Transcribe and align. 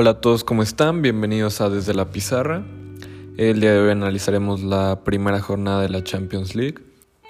Hola 0.00 0.12
a 0.12 0.20
todos, 0.22 0.44
¿cómo 0.44 0.62
están? 0.62 1.02
Bienvenidos 1.02 1.60
a 1.60 1.68
Desde 1.68 1.92
la 1.92 2.10
Pizarra. 2.10 2.64
El 3.36 3.60
día 3.60 3.74
de 3.74 3.80
hoy 3.80 3.90
analizaremos 3.90 4.62
la 4.62 5.04
primera 5.04 5.42
jornada 5.42 5.82
de 5.82 5.90
la 5.90 6.02
Champions 6.02 6.54
League, 6.54 6.76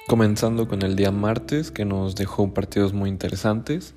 comenzando 0.06 0.68
con 0.68 0.82
el 0.82 0.94
día 0.94 1.10
martes 1.10 1.72
que 1.72 1.84
nos 1.84 2.14
dejó 2.14 2.54
partidos 2.54 2.92
muy 2.92 3.10
interesantes. 3.10 3.96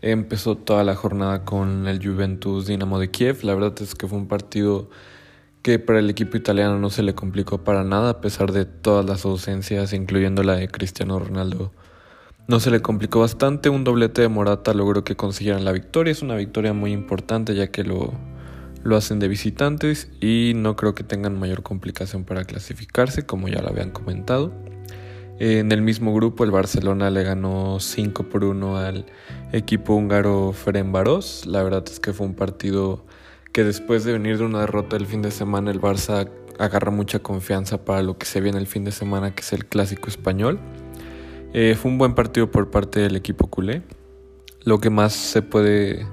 Empezó 0.00 0.56
toda 0.56 0.82
la 0.82 0.94
jornada 0.94 1.44
con 1.44 1.86
el 1.88 2.02
Juventus 2.02 2.66
Dinamo 2.66 2.98
de 2.98 3.10
Kiev. 3.10 3.44
La 3.44 3.52
verdad 3.52 3.74
es 3.82 3.94
que 3.94 4.08
fue 4.08 4.16
un 4.16 4.28
partido 4.28 4.88
que 5.60 5.78
para 5.78 5.98
el 5.98 6.08
equipo 6.08 6.38
italiano 6.38 6.78
no 6.78 6.88
se 6.88 7.02
le 7.02 7.14
complicó 7.14 7.64
para 7.64 7.84
nada 7.84 8.08
a 8.08 8.20
pesar 8.22 8.50
de 8.50 8.64
todas 8.64 9.04
las 9.04 9.26
ausencias, 9.26 9.92
incluyendo 9.92 10.42
la 10.42 10.54
de 10.54 10.68
Cristiano 10.68 11.18
Ronaldo 11.18 11.70
no 12.48 12.60
se 12.60 12.70
le 12.70 12.80
complicó 12.80 13.20
bastante, 13.20 13.68
un 13.68 13.84
doblete 13.84 14.22
de 14.22 14.28
Morata 14.28 14.72
logró 14.72 15.04
que 15.04 15.16
consiguieran 15.16 15.64
la 15.64 15.72
victoria, 15.72 16.12
es 16.12 16.22
una 16.22 16.36
victoria 16.36 16.72
muy 16.72 16.92
importante 16.92 17.54
ya 17.54 17.68
que 17.68 17.82
lo, 17.82 18.12
lo 18.84 18.96
hacen 18.96 19.18
de 19.18 19.28
visitantes 19.28 20.08
y 20.20 20.52
no 20.54 20.76
creo 20.76 20.94
que 20.94 21.02
tengan 21.02 21.38
mayor 21.38 21.62
complicación 21.62 22.24
para 22.24 22.44
clasificarse, 22.44 23.26
como 23.26 23.48
ya 23.48 23.60
lo 23.62 23.68
habían 23.68 23.90
comentado. 23.90 24.52
En 25.38 25.70
el 25.70 25.82
mismo 25.82 26.14
grupo 26.14 26.44
el 26.44 26.50
Barcelona 26.50 27.10
le 27.10 27.22
ganó 27.22 27.78
5 27.78 28.22
por 28.30 28.44
1 28.44 28.78
al 28.78 29.04
equipo 29.52 29.94
húngaro 29.94 30.52
Ferencváros. 30.52 31.44
La 31.46 31.62
verdad 31.62 31.84
es 31.86 32.00
que 32.00 32.14
fue 32.14 32.26
un 32.26 32.34
partido 32.34 33.04
que 33.52 33.62
después 33.62 34.04
de 34.04 34.12
venir 34.12 34.38
de 34.38 34.44
una 34.44 34.60
derrota 34.60 34.96
el 34.96 35.04
fin 35.04 35.20
de 35.20 35.30
semana 35.30 35.70
el 35.70 35.80
Barça 35.80 36.30
agarra 36.58 36.90
mucha 36.90 37.18
confianza 37.18 37.84
para 37.84 38.02
lo 38.02 38.16
que 38.16 38.24
se 38.24 38.40
viene 38.40 38.58
el 38.58 38.66
fin 38.66 38.84
de 38.84 38.92
semana 38.92 39.34
que 39.34 39.42
es 39.42 39.52
el 39.52 39.66
clásico 39.66 40.08
español. 40.08 40.58
Eh, 41.58 41.74
fue 41.74 41.90
un 41.90 41.96
buen 41.96 42.14
partido 42.14 42.50
por 42.50 42.70
parte 42.70 43.00
del 43.00 43.16
equipo 43.16 43.46
culé. 43.46 43.80
Lo 44.64 44.78
que 44.78 44.90
más 44.90 45.14
se 45.14 45.40
puede 45.40 46.06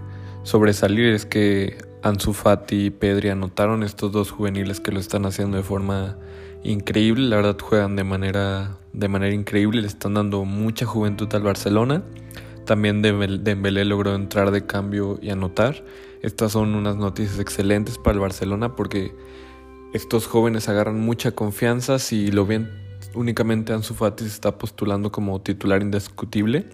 sobresalir 0.43 1.07
es 1.07 1.25
que 1.25 1.79
Ansu 2.01 2.31
Fati 2.31 2.85
y 2.85 2.89
Pedri 2.91 3.27
anotaron 3.27 3.83
estos 3.83 4.13
dos 4.13 4.31
juveniles 4.31 4.79
que 4.79 4.93
lo 4.93 5.01
están 5.01 5.25
haciendo 5.25 5.57
de 5.57 5.63
forma 5.63 6.15
increíble. 6.63 7.27
La 7.27 7.35
verdad 7.35 7.57
juegan 7.59 7.97
de 7.97 8.05
manera, 8.05 8.77
de 8.93 9.09
manera 9.09 9.35
increíble, 9.35 9.81
le 9.81 9.87
están 9.87 10.13
dando 10.13 10.45
mucha 10.45 10.85
juventud 10.85 11.27
al 11.35 11.43
Barcelona. 11.43 12.03
También 12.65 13.01
Dembélé 13.01 13.83
logró 13.83 14.15
entrar 14.15 14.49
de 14.51 14.65
cambio 14.65 15.19
y 15.21 15.29
anotar. 15.29 15.83
Estas 16.21 16.53
son 16.53 16.73
unas 16.73 16.95
noticias 16.95 17.39
excelentes 17.39 17.97
para 17.97 18.13
el 18.13 18.21
Barcelona 18.21 18.77
porque 18.77 19.13
estos 19.91 20.25
jóvenes 20.25 20.69
agarran 20.69 21.01
mucha 21.01 21.31
confianza 21.33 21.99
si 21.99 22.31
lo 22.31 22.45
ven 22.45 22.82
únicamente 23.15 23.73
Ansu 23.73 23.93
Fati 23.93 24.23
se 24.23 24.29
está 24.29 24.57
postulando 24.57 25.11
como 25.11 25.41
titular 25.41 25.81
indiscutible. 25.81 26.65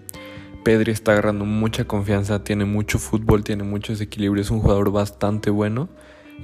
Pedri 0.64 0.92
está 0.92 1.12
agarrando 1.12 1.44
mucha 1.44 1.86
confianza, 1.86 2.44
tiene 2.44 2.64
mucho 2.64 2.98
fútbol, 2.98 3.44
tiene 3.44 3.64
mucho 3.64 3.92
desequilibrio, 3.92 4.42
es 4.42 4.50
un 4.50 4.60
jugador 4.60 4.92
bastante 4.92 5.50
bueno 5.50 5.88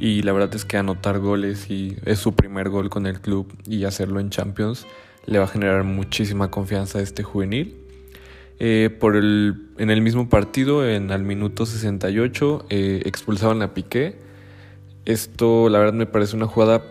y 0.01 0.23
la 0.23 0.33
verdad 0.33 0.55
es 0.55 0.65
que 0.65 0.77
anotar 0.77 1.19
goles 1.21 1.71
y 1.71 1.97
es 2.05 2.19
su 2.19 2.35
primer 2.35 2.71
gol 2.71 2.89
con 2.91 3.07
el 3.07 3.21
club 3.21 3.53
y 3.67 3.85
hacerlo 3.85 4.21
en 4.21 4.31
Champions 4.31 4.87
le 5.27 5.39
va 5.39 5.45
a 5.45 5.49
generar 5.49 5.85
muchísima 5.85 6.51
confianza 6.51 6.99
a 6.99 7.03
este 7.03 7.23
juvenil. 7.23 7.77
Eh, 8.59 8.91
por 9.01 9.17
el, 9.17 9.69
en 9.77 9.91
el 9.91 10.01
mismo 10.01 10.29
partido, 10.31 10.89
en 10.89 11.11
al 11.11 11.23
minuto 11.23 11.67
68, 11.67 12.67
eh, 12.71 13.03
expulsaban 13.05 13.61
a 13.61 13.75
Piqué. 13.75 14.17
Esto 15.05 15.69
la 15.69 15.79
verdad 15.79 15.95
me 15.95 16.07
parece 16.07 16.37
una 16.37 16.47
jugada 16.47 16.83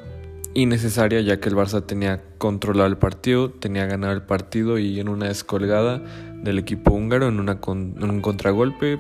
innecesaria 0.56 1.22
ya 1.22 1.40
que 1.40 1.50
el 1.50 1.56
Barça 1.56 1.86
tenía 1.86 2.24
controlado 2.38 2.88
el 2.88 2.98
partido, 2.98 3.52
tenía 3.52 3.86
ganado 3.86 4.14
el 4.14 4.24
partido 4.24 4.80
y 4.80 5.00
en 5.00 5.10
una 5.10 5.28
descolgada 5.28 6.02
del 6.44 6.58
equipo 6.58 6.92
húngaro 6.92 7.28
en, 7.28 7.40
una 7.40 7.60
en 7.68 8.10
un 8.10 8.22
contragolpe 8.22 9.00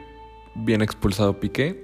bien 0.55 0.81
expulsado 0.81 1.39
Piqué. 1.39 1.83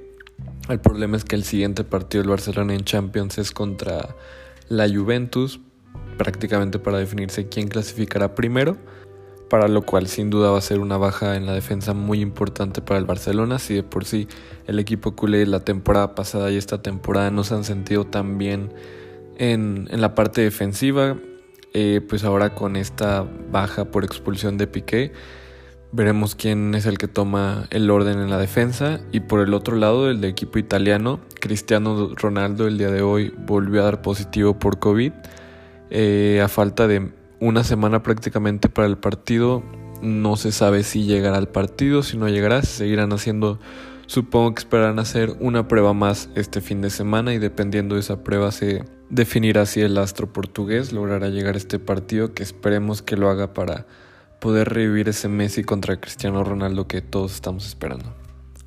El 0.70 0.80
problema 0.80 1.18
es 1.18 1.24
que 1.24 1.36
el 1.36 1.44
siguiente 1.44 1.84
partido 1.84 2.22
del 2.22 2.30
Barcelona 2.30 2.74
en 2.74 2.84
Champions 2.84 3.38
es 3.38 3.52
contra 3.52 4.16
la 4.68 4.88
Juventus, 4.90 5.60
prácticamente 6.18 6.78
para 6.78 6.98
definirse 6.98 7.48
quién 7.48 7.68
clasificará 7.68 8.36
primero, 8.36 8.78
para 9.50 9.68
lo 9.68 9.84
cual 9.84 10.08
sin 10.08 10.30
duda 10.30 10.52
va 10.52 10.58
a 10.58 10.62
ser 10.62 10.80
una 10.80 10.98
baja 10.98 11.36
en 11.36 11.46
la 11.46 11.54
defensa 11.54 11.94
muy 11.94 12.22
importante 12.22 12.82
para 12.82 13.00
el 13.00 13.06
Barcelona, 13.06 13.60
si 13.60 13.76
de 13.76 13.84
por 13.84 14.06
sí 14.06 14.28
el 14.68 14.80
equipo 14.80 15.16
culé 15.16 15.46
la 15.46 15.62
temporada 15.62 16.16
pasada 16.16 16.52
y 16.52 16.58
esta 16.58 16.82
temporada 16.82 17.32
no 17.32 17.44
se 17.44 17.56
han 17.56 17.64
sentido 17.64 18.06
tan 18.06 18.38
bien 18.38 18.72
en, 19.42 19.88
la 19.90 20.14
parte 20.14 20.42
defensiva, 20.42 21.18
eh, 21.74 22.00
pues 22.08 22.24
ahora 22.24 22.54
con 22.54 22.76
esta 22.76 23.26
baja 23.52 23.86
por 23.86 24.06
expulsión 24.06 24.58
de 24.60 24.68
Piqué, 24.68 25.14
veremos 25.92 26.36
quién 26.36 26.76
es 26.76 26.86
el 26.86 27.00
que 27.00 27.08
toma 27.08 27.68
el 27.72 27.90
orden 27.90 28.20
en 28.20 28.30
la 28.30 28.38
defensa. 28.38 29.02
Y 29.12 29.22
por 29.22 29.42
el 29.42 29.56
otro 29.56 29.76
lado, 29.76 30.12
el 30.12 30.22
de 30.22 30.28
equipo 30.28 30.60
italiano, 30.60 31.20
Cristiano 31.40 32.12
Ronaldo 32.16 32.68
el 32.68 32.78
día 32.78 32.92
de 32.92 33.02
hoy 33.02 33.34
volvió 33.36 33.82
a 33.82 33.86
dar 33.86 34.04
positivo 34.04 34.60
por 34.60 34.78
COVID. 34.78 35.12
Eh, 35.90 36.40
a 36.44 36.48
falta 36.48 36.88
de 36.88 37.12
una 37.40 37.64
semana 37.64 38.04
prácticamente 38.04 38.70
para 38.70 38.88
el 38.88 39.00
partido, 39.00 39.64
no 40.04 40.36
se 40.36 40.52
sabe 40.52 40.84
si 40.84 41.06
llegará 41.06 41.38
al 41.38 41.50
partido, 41.50 42.04
si 42.04 42.16
no 42.16 42.30
llegará, 42.30 42.62
si 42.62 42.78
seguirán 42.78 43.12
haciendo 43.12 43.60
Supongo 44.12 44.54
que 44.56 44.60
esperarán 44.60 45.00
hacer 45.00 45.38
una 45.40 45.70
prueba 45.70 45.94
más 45.94 46.28
este 46.36 46.60
fin 46.60 46.82
de 46.82 46.90
semana 46.90 47.34
y 47.34 47.40
dependiendo 47.40 47.96
de 47.96 48.02
esa 48.02 48.26
prueba 48.26 48.52
se 48.52 48.84
definirá 49.10 49.66
si 49.66 49.80
el 49.80 49.98
astro 49.98 50.34
portugués 50.34 50.92
logrará 50.92 51.30
llegar 51.30 51.56
a 51.56 51.58
este 51.58 51.80
partido 51.80 52.34
que 52.34 52.44
esperemos 52.44 53.02
que 53.02 53.16
lo 53.16 53.30
haga 53.30 53.54
para 53.54 53.88
poder 54.42 54.68
revivir 54.68 55.08
ese 55.08 55.30
Messi 55.30 55.64
contra 55.64 56.02
Cristiano 56.02 56.44
Ronaldo 56.44 56.90
que 56.90 57.00
todos 57.00 57.34
estamos 57.34 57.66
esperando. 57.66 58.14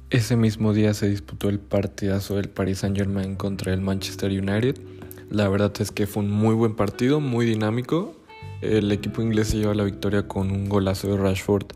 Ese 0.08 0.34
mismo 0.34 0.72
día 0.72 0.94
se 0.94 1.10
disputó 1.10 1.50
el 1.50 1.58
partidazo 1.58 2.36
del 2.36 2.48
Paris 2.48 2.78
Saint 2.78 2.96
Germain 2.96 3.36
contra 3.36 3.74
el 3.74 3.82
Manchester 3.82 4.30
United. 4.30 4.80
La 5.28 5.50
verdad 5.50 5.74
es 5.78 5.90
que 5.90 6.06
fue 6.06 6.22
un 6.22 6.30
muy 6.30 6.54
buen 6.54 6.74
partido, 6.74 7.20
muy 7.20 7.44
dinámico. 7.44 8.16
El 8.62 8.90
equipo 8.92 9.20
inglés 9.20 9.48
se 9.48 9.58
lleva 9.58 9.74
la 9.74 9.84
victoria 9.84 10.26
con 10.26 10.50
un 10.50 10.70
golazo 10.70 11.08
de 11.08 11.18
Rashford 11.18 11.66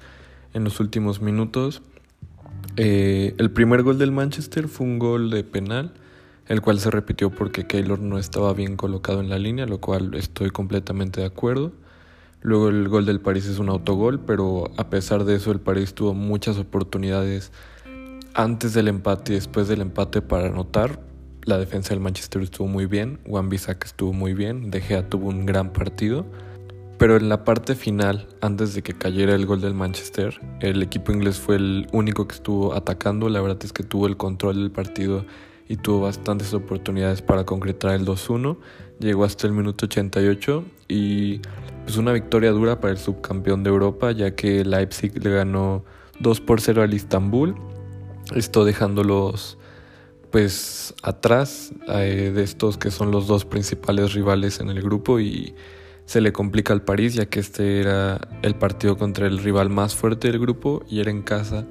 en 0.55 0.65
los 0.65 0.81
últimos 0.81 1.21
minutos. 1.21 1.83
Eh, 2.77 3.35
el 3.39 3.51
primer 3.51 3.83
gol 3.83 3.99
del 3.99 4.13
Manchester 4.13 4.69
fue 4.69 4.87
un 4.87 4.99
gol 4.99 5.31
de 5.31 5.45
penal, 5.45 5.93
el 6.47 6.61
cual 6.61 6.79
se 6.81 6.91
repitió 6.91 7.31
porque 7.31 7.67
Keylor 7.67 7.99
no 7.99 8.19
estaba 8.19 8.53
bien 8.53 8.77
colocado 8.77 9.21
en 9.21 9.29
la 9.29 9.39
línea, 9.39 9.67
lo 9.67 9.81
cual 9.81 10.15
estoy 10.15 10.51
completamente 10.51 11.21
de 11.21 11.27
acuerdo. 11.27 11.73
Luego 12.41 12.69
el 12.69 12.89
gol 12.89 13.05
del 13.05 13.21
París 13.21 13.47
es 13.47 13.59
un 13.59 13.69
autogol, 13.69 14.21
pero 14.21 14.71
a 14.77 14.91
pesar 14.91 15.25
de 15.25 15.35
eso 15.35 15.51
el 15.51 15.61
París 15.61 15.95
tuvo 15.95 16.15
muchas 16.15 16.57
oportunidades 16.57 17.53
antes 18.35 18.75
del 18.75 18.87
empate 18.87 19.33
y 19.33 19.35
después 19.35 19.67
del 19.69 19.81
empate 19.81 20.23
para 20.23 20.47
anotar. 20.47 21.01
La 21.45 21.59
defensa 21.59 21.91
del 21.91 22.01
Manchester 22.01 22.43
estuvo 22.43 22.69
muy 22.69 22.87
bien, 22.87 23.19
Juan 23.27 23.49
Bissaka 23.49 23.87
estuvo 23.87 24.13
muy 24.13 24.35
bien, 24.35 24.71
De 24.71 24.81
Gea 24.81 25.09
tuvo 25.09 25.29
un 25.29 25.47
gran 25.47 25.73
partido. 25.73 26.27
Pero 26.99 27.17
en 27.17 27.29
la 27.29 27.45
parte 27.45 27.77
final, 27.77 28.27
antes 28.41 28.75
de 28.75 28.83
que 28.83 28.93
cayera 28.93 29.37
el 29.37 29.47
gol 29.47 29.61
del 29.61 29.73
Manchester, 29.73 30.41
el 30.61 30.83
equipo 30.83 31.13
inglés 31.13 31.39
fue 31.39 31.55
el 31.55 31.87
único 31.93 32.27
que 32.27 32.35
estuvo 32.35 32.75
atacando. 32.75 33.29
La 33.29 33.41
verdad 33.41 33.59
es 33.63 33.73
que 33.73 33.85
tuvo 33.85 34.09
el 34.09 34.17
control 34.17 34.57
del 34.57 34.73
partido 34.73 35.25
y 35.69 35.77
tuvo 35.77 36.01
bastantes 36.01 36.53
oportunidades 36.55 37.23
para 37.23 37.45
concretar 37.45 37.95
el 37.95 38.05
2-1. 38.05 38.57
Llegó 38.99 39.23
hasta 39.23 39.47
el 39.47 39.53
minuto 39.53 39.87
88 39.87 40.65
y 40.89 41.39
pues 41.85 41.97
una 41.99 42.13
victoria 42.13 42.51
dura 42.51 42.81
para 42.81 42.93
el 42.93 42.99
subcampeón 42.99 43.63
de 43.63 43.71
Europa, 43.71 44.11
ya 44.11 44.35
que 44.35 44.65
Leipzig 44.65 45.23
le 45.23 45.31
ganó 45.31 45.85
2 46.19 46.41
por 46.41 46.61
0 46.61 46.83
al 46.83 46.95
Istanbul. 46.95 47.55
Esto 48.35 48.65
dejándolos 48.65 49.57
pues 50.33 50.95
atrás 51.03 51.73
eh, 51.89 52.33
de 52.35 52.43
estos 52.43 52.77
que 52.77 52.91
son 52.91 53.13
los 53.13 53.29
dos 53.29 53.45
principales 53.45 54.15
rivales 54.15 54.59
en 54.61 54.69
el 54.69 54.83
grupo 54.83 55.21
y 55.21 55.55
se 56.09 56.23
le 56.23 56.33
complica 56.33 56.73
al 56.73 56.81
París 56.81 57.13
ya 57.13 57.27
que 57.27 57.39
este 57.39 57.81
era 57.81 58.19
el 58.41 58.55
partido 58.55 58.97
contra 58.97 59.27
el 59.27 59.37
rival 59.37 59.69
más 59.69 59.95
fuerte 59.95 60.33
del 60.33 60.41
grupo 60.41 60.83
y 60.89 61.01
era 61.01 61.11
en 61.11 61.21
casa 61.21 61.67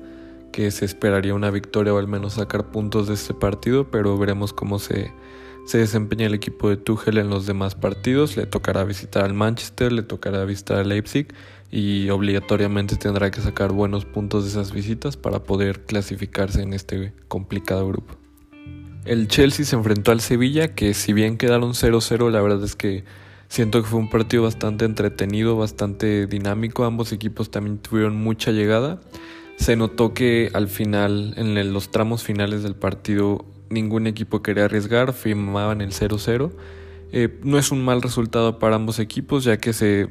que 0.51 0.69
se 0.69 0.85
esperaría 0.85 1.33
una 1.33 1.49
victoria 1.49 1.91
o 1.91 1.97
al 1.97 2.07
menos 2.07 2.33
sacar 2.33 2.69
puntos 2.69 3.07
de 3.07 3.15
este 3.15 3.33
partido, 3.33 3.89
pero 3.89 4.15
veremos 4.15 4.53
cómo 4.53 4.77
se, 4.77 5.11
se 5.65 5.79
desempeña 5.79 6.27
el 6.27 6.35
equipo 6.35 6.69
de 6.69 6.77
Tuchel 6.77 7.17
en 7.17 7.31
los 7.31 7.47
demás 7.47 7.73
partidos. 7.73 8.37
Le 8.37 8.45
tocará 8.45 8.83
visitar 8.83 9.25
al 9.25 9.33
Manchester, 9.33 9.91
le 9.91 10.03
tocará 10.03 10.45
visitar 10.45 10.77
al 10.77 10.89
Leipzig 10.89 11.33
y 11.71 12.07
obligatoriamente 12.11 12.95
tendrá 12.95 13.31
que 13.31 13.41
sacar 13.41 13.71
buenos 13.71 14.05
puntos 14.05 14.43
de 14.43 14.51
esas 14.51 14.71
visitas 14.71 15.17
para 15.17 15.41
poder 15.41 15.81
clasificarse 15.81 16.61
en 16.61 16.73
este 16.73 17.11
complicado 17.27 17.87
grupo. 17.87 18.15
El 19.03 19.29
Chelsea 19.29 19.65
se 19.65 19.75
enfrentó 19.75 20.11
al 20.11 20.21
Sevilla, 20.21 20.75
que 20.75 20.93
si 20.93 21.11
bien 21.11 21.37
quedaron 21.37 21.71
0-0, 21.71 22.29
la 22.29 22.41
verdad 22.41 22.63
es 22.63 22.75
que 22.75 23.03
Siento 23.49 23.81
que 23.81 23.87
fue 23.87 23.99
un 23.99 24.09
partido 24.09 24.43
bastante 24.43 24.85
entretenido, 24.85 25.55
bastante 25.55 26.27
dinámico. 26.27 26.83
Ambos 26.83 27.11
equipos 27.13 27.49
también 27.49 27.77
tuvieron 27.77 28.15
mucha 28.15 28.51
llegada. 28.51 28.99
Se 29.57 29.75
notó 29.75 30.13
que 30.13 30.51
al 30.53 30.67
final, 30.67 31.33
en 31.37 31.73
los 31.73 31.89
tramos 31.89 32.23
finales 32.23 32.61
del 32.61 32.75
partido, 32.75 33.45
ningún 33.69 34.05
equipo 34.05 34.41
quería 34.41 34.65
arriesgar, 34.65 35.13
firmaban 35.13 35.81
el 35.81 35.91
0-0. 35.91 36.51
Eh, 37.11 37.39
no 37.43 37.57
es 37.57 37.71
un 37.71 37.83
mal 37.83 38.01
resultado 38.01 38.59
para 38.59 38.75
ambos 38.75 38.99
equipos, 38.99 39.43
ya 39.43 39.57
que 39.57 39.73
se 39.73 40.09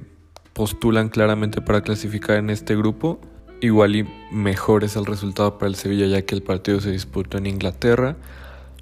postulan 0.55 1.11
claramente 1.11 1.61
para 1.61 1.83
clasificar 1.83 2.38
en 2.38 2.50
este 2.50 2.75
grupo. 2.75 3.21
Igual 3.61 3.97
y 3.97 4.09
mejor 4.33 4.83
es 4.83 4.97
el 4.97 5.06
resultado 5.06 5.59
para 5.59 5.69
el 5.69 5.77
Sevilla, 5.77 6.06
ya 6.06 6.23
que 6.23 6.35
el 6.35 6.43
partido 6.43 6.81
se 6.81 6.91
disputó 6.91 7.38
en 7.38 7.47
Inglaterra. 7.47 8.17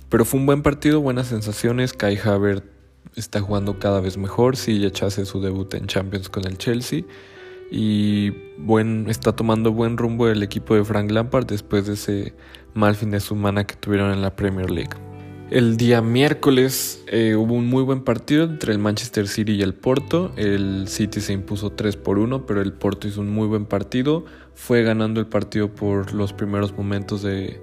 Pero 0.09 0.25
fue 0.25 0.41
un 0.41 0.47
buen 0.47 0.63
partido, 0.63 1.01
buenas 1.01 1.27
sensaciones. 1.27 1.93
Kai 1.93 2.17
Havertz 2.17 2.74
está 3.17 3.41
jugando 3.41 3.79
cada 3.79 4.01
vez 4.01 4.17
mejor. 4.17 4.57
Sí, 4.57 4.79
ya 4.79 5.07
hace 5.07 5.25
su 5.25 5.41
debut 5.41 5.73
en 5.75 5.87
Champions 5.87 6.29
con 6.29 6.47
el 6.47 6.59
Chelsea. 6.59 7.03
Y 7.71 8.31
buen, 8.59 9.09
está 9.09 9.35
tomando 9.35 9.73
buen 9.73 9.97
rumbo 9.97 10.29
el 10.29 10.43
equipo 10.43 10.75
de 10.75 10.85
Frank 10.85 11.11
Lampard 11.11 11.47
después 11.47 11.87
de 11.87 11.95
ese 11.95 12.35
mal 12.75 12.95
fin 12.95 13.11
de 13.11 13.21
semana 13.21 13.67
que 13.67 13.75
tuvieron 13.77 14.13
en 14.13 14.23
la 14.23 14.37
Premier 14.37 14.71
League. 14.71 14.97
El 15.51 15.77
día 15.77 16.01
miércoles 16.01 17.05
eh, 17.07 17.37
hubo 17.37 17.55
un 17.55 17.67
muy 17.67 17.83
buen 17.83 18.03
partido 18.03 18.45
entre 18.45 18.73
el 18.73 18.79
Manchester 18.79 19.29
City 19.29 19.53
y 19.53 19.63
el 19.63 19.75
Porto. 19.75 20.33
El 20.37 20.89
City 20.89 21.21
se 21.21 21.33
impuso 21.33 21.71
3 21.71 21.97
por 21.97 22.19
1, 22.19 22.47
pero 22.47 22.63
el 22.63 22.73
Porto 22.73 23.09
hizo 23.09 23.21
un 23.21 23.31
muy 23.31 23.47
buen 23.47 23.67
partido. 23.67 24.25
Fue 24.55 24.83
ganando 24.83 25.21
el 25.21 25.27
partido 25.27 25.73
por 25.75 26.15
los 26.15 26.33
primeros 26.33 26.77
momentos 26.77 27.23
de, 27.23 27.61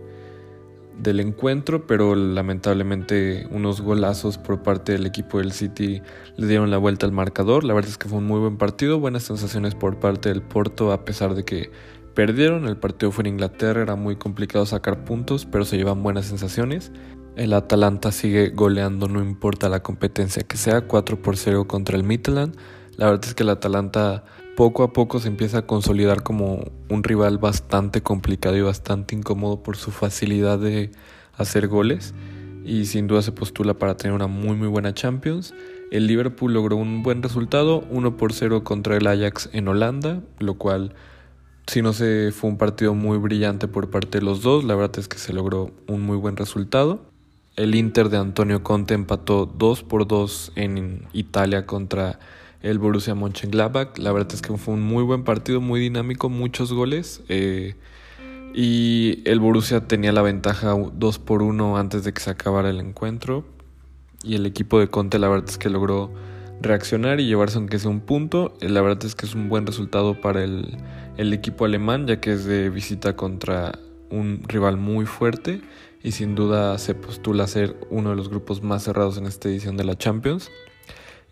del 1.02 1.20
encuentro, 1.20 1.88
pero 1.88 2.16
lamentablemente 2.16 3.48
unos 3.52 3.82
golazos 3.82 4.38
por 4.38 4.64
parte 4.64 4.92
del 4.92 5.06
equipo 5.06 5.40
del 5.40 5.52
City 5.52 6.02
le 6.38 6.48
dieron 6.48 6.70
la 6.70 6.78
vuelta 6.78 7.06
al 7.06 7.12
marcador. 7.12 7.64
La 7.64 7.74
verdad 7.74 7.90
es 7.90 7.98
que 7.98 8.08
fue 8.08 8.20
un 8.20 8.26
muy 8.26 8.40
buen 8.40 8.58
partido, 8.58 9.00
buenas 9.00 9.24
sensaciones 9.24 9.76
por 9.76 10.00
parte 10.00 10.30
del 10.30 10.42
Porto 10.42 10.92
a 10.92 11.06
pesar 11.06 11.34
de 11.36 11.44
que 11.44 11.72
perdieron. 12.14 12.68
El 12.68 12.78
partido 12.78 13.12
fue 13.12 13.24
en 13.24 13.34
Inglaterra, 13.34 13.82
era 13.82 13.96
muy 13.96 14.16
complicado 14.16 14.66
sacar 14.66 15.04
puntos, 15.04 15.46
pero 15.46 15.66
se 15.66 15.78
llevan 15.78 16.04
buenas 16.04 16.26
sensaciones. 16.26 16.92
El 17.36 17.54
Atalanta 17.54 18.12
sigue 18.12 18.50
goleando, 18.50 19.08
no 19.08 19.22
importa 19.22 19.70
la 19.70 19.82
competencia 19.82 20.44
que 20.44 20.58
sea, 20.58 20.82
4 20.82 21.22
por 21.22 21.38
0 21.38 21.68
contra 21.68 21.98
el 21.98 22.04
Midland. 22.04 22.56
La 22.98 23.06
verdad 23.06 23.26
es 23.26 23.34
que 23.34 23.44
el 23.44 23.50
Atalanta 23.50 24.26
poco 24.56 24.84
a 24.84 24.94
poco 24.94 25.20
se 25.20 25.28
empieza 25.28 25.60
a 25.60 25.68
consolidar 25.68 26.24
como 26.24 26.64
un 26.90 27.04
rival 27.04 27.38
bastante 27.38 28.02
complicado 28.02 28.58
y 28.58 28.62
bastante 28.62 29.16
incómodo 29.16 29.64
por 29.64 29.78
su 29.78 29.92
facilidad 29.92 30.60
de 30.60 30.92
hacer 31.38 31.68
goles 31.68 32.14
y 32.64 32.86
sin 32.86 33.08
duda 33.08 33.22
se 33.22 33.32
postula 33.32 33.74
para 33.74 33.98
tener 33.98 34.14
una 34.14 34.28
muy 34.28 34.56
muy 34.56 34.68
buena 34.68 34.94
Champions. 34.94 35.54
El 35.92 36.08
Liverpool 36.08 36.54
logró 36.54 36.78
un 36.78 37.04
buen 37.04 37.22
resultado, 37.22 37.84
1 37.90 38.18
por 38.18 38.34
0 38.34 38.64
contra 38.64 38.96
el 38.96 39.08
Ajax 39.08 39.50
en 39.52 39.68
Holanda, 39.68 40.22
lo 40.40 40.54
cual 40.56 40.94
si 41.68 41.82
no 41.82 41.94
se 41.94 42.32
fue 42.32 42.50
un 42.50 42.58
partido 42.58 42.94
muy 42.94 43.18
brillante 43.18 43.68
por 43.68 43.90
parte 43.90 44.20
de 44.20 44.26
los 44.26 44.42
dos, 44.42 44.64
la 44.64 44.76
verdad 44.76 45.00
es 45.00 45.08
que 45.08 45.18
se 45.18 45.34
logró 45.34 45.72
un 45.88 46.02
muy 46.02 46.18
buen 46.18 46.38
resultado. 46.38 47.06
El 47.56 47.76
Inter 47.76 48.10
de 48.10 48.18
Antonio 48.18 48.64
Conte 48.64 48.94
empató 48.94 49.46
2 49.46 49.84
por 49.84 50.08
2 50.08 50.54
en 50.56 51.08
Italia 51.14 51.66
contra 51.66 52.20
el 52.62 52.80
Borussia 52.80 53.16
Mönchengladbach. 53.16 53.98
La 53.98 54.12
verdad 54.12 54.34
es 54.34 54.42
que 54.42 54.56
fue 54.58 54.74
un 54.74 54.82
muy 54.82 55.04
buen 55.04 55.24
partido, 55.24 55.62
muy 55.62 55.80
dinámico, 55.80 56.30
muchos 56.30 56.74
goles. 56.74 57.24
Eh, 57.30 57.76
y 58.54 59.22
el 59.26 59.40
Borussia 59.40 59.88
tenía 59.88 60.12
la 60.12 60.22
ventaja 60.22 60.76
2 60.94 61.20
por 61.20 61.42
1 61.42 61.78
antes 61.78 62.04
de 62.04 62.14
que 62.14 62.22
se 62.22 62.30
acabara 62.30 62.70
el 62.70 62.80
encuentro. 62.80 63.46
Y 64.24 64.36
el 64.36 64.46
equipo 64.46 64.80
de 64.80 64.88
Conte 64.88 65.20
la 65.20 65.30
verdad 65.30 65.50
es 65.50 65.58
que 65.58 65.70
logró 65.70 66.12
reaccionar 66.62 67.20
y 67.20 67.26
llevarse 67.26 67.58
aunque 67.58 67.80
sea 67.80 67.90
un 67.90 68.02
punto. 68.02 68.54
Eh, 68.62 68.70
la 68.70 68.82
verdad 68.82 69.06
es 69.06 69.16
que 69.16 69.26
es 69.26 69.34
un 69.34 69.50
buen 69.50 69.66
resultado 69.66 70.20
para 70.20 70.44
el, 70.44 70.78
el 71.18 71.34
equipo 71.34 71.66
alemán 71.66 72.08
ya 72.08 72.20
que 72.20 72.34
es 72.34 72.46
de 72.46 72.70
visita 72.70 73.16
contra 73.16 73.80
un 74.12 74.44
rival 74.48 74.78
muy 74.78 75.06
fuerte 75.06 75.62
y 76.04 76.12
sin 76.12 76.36
duda 76.36 76.78
se 76.78 76.96
postula 76.96 77.48
ser 77.48 77.78
uno 77.90 78.10
de 78.12 78.16
los 78.16 78.30
grupos 78.30 78.62
más 78.62 78.84
cerrados 78.84 79.18
en 79.18 79.26
esta 79.26 79.50
edición 79.50 79.78
de 79.78 79.86
la 79.86 79.98
Champions. 79.98 80.52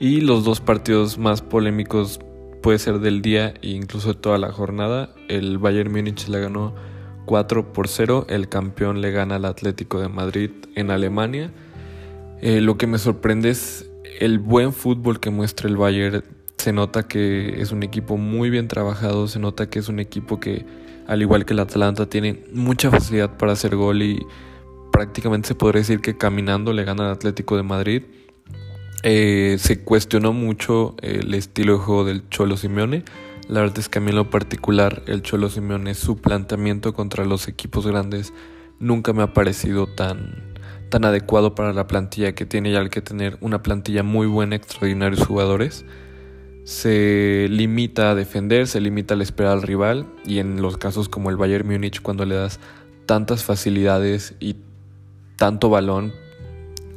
Y 0.01 0.21
los 0.21 0.45
dos 0.45 0.61
partidos 0.61 1.17
más 1.17 1.41
polémicos 1.41 2.21
puede 2.61 2.79
ser 2.79 2.99
del 2.99 3.21
día 3.21 3.53
e 3.61 3.71
incluso 3.71 4.13
de 4.13 4.19
toda 4.19 4.37
la 4.37 4.49
jornada. 4.49 5.13
El 5.27 5.57
Bayern 5.57 5.91
Múnich 5.91 6.29
le 6.29 6.39
ganó 6.39 6.73
4 7.25 7.73
por 7.73 7.89
0, 7.89 8.25
el 8.29 8.47
campeón 8.47 9.01
le 9.01 9.11
gana 9.11 9.35
al 9.35 9.43
Atlético 9.43 9.99
de 9.99 10.07
Madrid 10.07 10.51
en 10.75 10.89
Alemania. 10.89 11.51
Eh, 12.41 12.61
lo 12.61 12.77
que 12.77 12.87
me 12.87 12.97
sorprende 12.97 13.49
es 13.49 13.91
el 14.21 14.39
buen 14.39 14.71
fútbol 14.71 15.19
que 15.19 15.31
muestra 15.31 15.67
el 15.67 15.75
Bayern. 15.75 16.23
Se 16.57 16.71
nota 16.71 17.03
que 17.03 17.61
es 17.61 17.73
un 17.73 17.83
equipo 17.83 18.15
muy 18.15 18.49
bien 18.49 18.69
trabajado, 18.69 19.27
se 19.27 19.39
nota 19.39 19.69
que 19.69 19.79
es 19.79 19.89
un 19.89 19.99
equipo 19.99 20.39
que, 20.39 20.65
al 21.07 21.21
igual 21.21 21.43
que 21.43 21.51
el 21.51 21.59
Atlanta, 21.59 22.07
tiene 22.07 22.45
mucha 22.53 22.89
facilidad 22.89 23.37
para 23.37 23.51
hacer 23.51 23.75
gol 23.75 24.01
y 24.01 24.25
prácticamente 24.93 25.49
se 25.49 25.55
podría 25.55 25.81
decir 25.81 25.99
que 25.99 26.17
caminando 26.17 26.71
le 26.71 26.85
gana 26.85 27.07
al 27.07 27.11
Atlético 27.11 27.57
de 27.57 27.63
Madrid. 27.63 28.03
Eh, 29.03 29.55
se 29.59 29.81
cuestionó 29.81 30.33
mucho 30.33 30.95
el 31.01 31.33
estilo 31.33 31.73
de 31.73 31.79
juego 31.79 32.03
del 32.03 32.27
Cholo 32.29 32.57
Simeone. 32.57 33.03
La 33.47 33.61
verdad 33.61 33.79
es 33.79 33.89
que 33.89 33.99
a 33.99 34.01
mí 34.01 34.09
en 34.09 34.17
lo 34.17 34.29
particular 34.29 35.03
el 35.07 35.21
Cholo 35.21 35.49
Simeone, 35.49 35.95
su 35.95 36.17
planteamiento 36.17 36.93
contra 36.93 37.25
los 37.25 37.47
equipos 37.47 37.87
grandes 37.87 38.33
nunca 38.79 39.13
me 39.13 39.23
ha 39.23 39.33
parecido 39.33 39.87
tan, 39.87 40.53
tan 40.89 41.05
adecuado 41.05 41.55
para 41.55 41.73
la 41.73 41.87
plantilla 41.87 42.35
que 42.35 42.45
tiene 42.45 42.71
ya 42.71 42.79
al 42.79 42.89
que 42.89 43.01
tener 43.01 43.37
una 43.41 43.63
plantilla 43.63 44.03
muy 44.03 44.27
buena, 44.27 44.55
extraordinarios 44.55 45.25
jugadores. 45.25 45.85
Se 46.65 47.47
limita 47.49 48.11
a 48.11 48.15
defender, 48.15 48.67
se 48.67 48.81
limita 48.81 49.15
a 49.15 49.21
esperar 49.23 49.53
al 49.53 49.61
rival 49.63 50.07
y 50.25 50.39
en 50.39 50.61
los 50.61 50.77
casos 50.77 51.09
como 51.09 51.29
el 51.29 51.37
Bayern 51.37 51.67
Múnich 51.67 52.01
cuando 52.01 52.25
le 52.25 52.35
das 52.35 52.59
tantas 53.05 53.43
facilidades 53.43 54.35
y 54.39 54.57
tanto 55.37 55.69
balón 55.69 56.13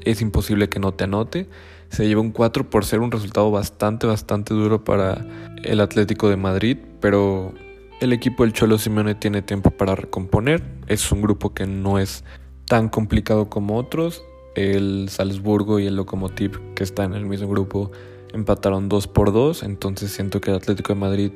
es 0.05 0.21
imposible 0.21 0.69
que 0.69 0.79
no 0.79 0.93
te 0.93 1.05
anote 1.05 1.49
se 1.93 2.09
lleva 2.09 2.23
un 2.23 2.31
4 2.31 2.71
por 2.71 2.87
ser 2.87 3.01
un 3.01 3.11
resultado 3.11 3.51
bastante, 3.51 4.07
bastante 4.07 4.55
duro 4.55 4.83
para 4.83 5.27
el 5.63 5.79
Atlético 5.79 6.31
de 6.31 6.37
Madrid, 6.37 6.79
pero 7.01 7.53
el 8.01 8.15
equipo 8.15 8.45
del 8.45 8.55
Cholo 8.55 8.79
Simeone 8.79 9.15
tiene 9.15 9.43
tiempo 9.43 9.71
para 9.71 9.95
recomponer. 9.95 10.63
Es 10.87 11.13
un 11.13 11.21
grupo 11.21 11.53
que 11.53 11.67
no 11.67 11.99
es 11.99 12.25
tan 12.67 12.89
complicado 12.89 13.51
como 13.51 13.77
otros. 13.77 14.25
El 14.55 15.11
Salzburgo 15.11 15.81
y 15.81 15.87
el 15.87 15.97
Lokomotiv, 15.97 16.59
que 16.75 16.83
están 16.83 17.13
en 17.13 17.19
el 17.19 17.27
mismo 17.27 17.49
grupo, 17.49 17.91
empataron 18.33 18.89
2 18.89 19.07
por 19.09 19.31
2. 19.31 19.63
Entonces 19.63 20.11
siento 20.13 20.41
que 20.41 20.51
el 20.51 20.57
Atlético 20.57 20.95
de 20.95 20.99
Madrid 20.99 21.33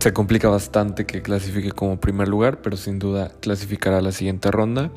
se 0.00 0.12
complica 0.12 0.48
bastante 0.48 1.06
que 1.06 1.22
clasifique 1.22 1.70
como 1.70 2.00
primer 2.00 2.26
lugar, 2.26 2.62
pero 2.62 2.76
sin 2.76 2.98
duda 2.98 3.30
clasificará 3.40 3.98
a 3.98 4.02
la 4.02 4.10
siguiente 4.10 4.50
ronda. 4.50 4.90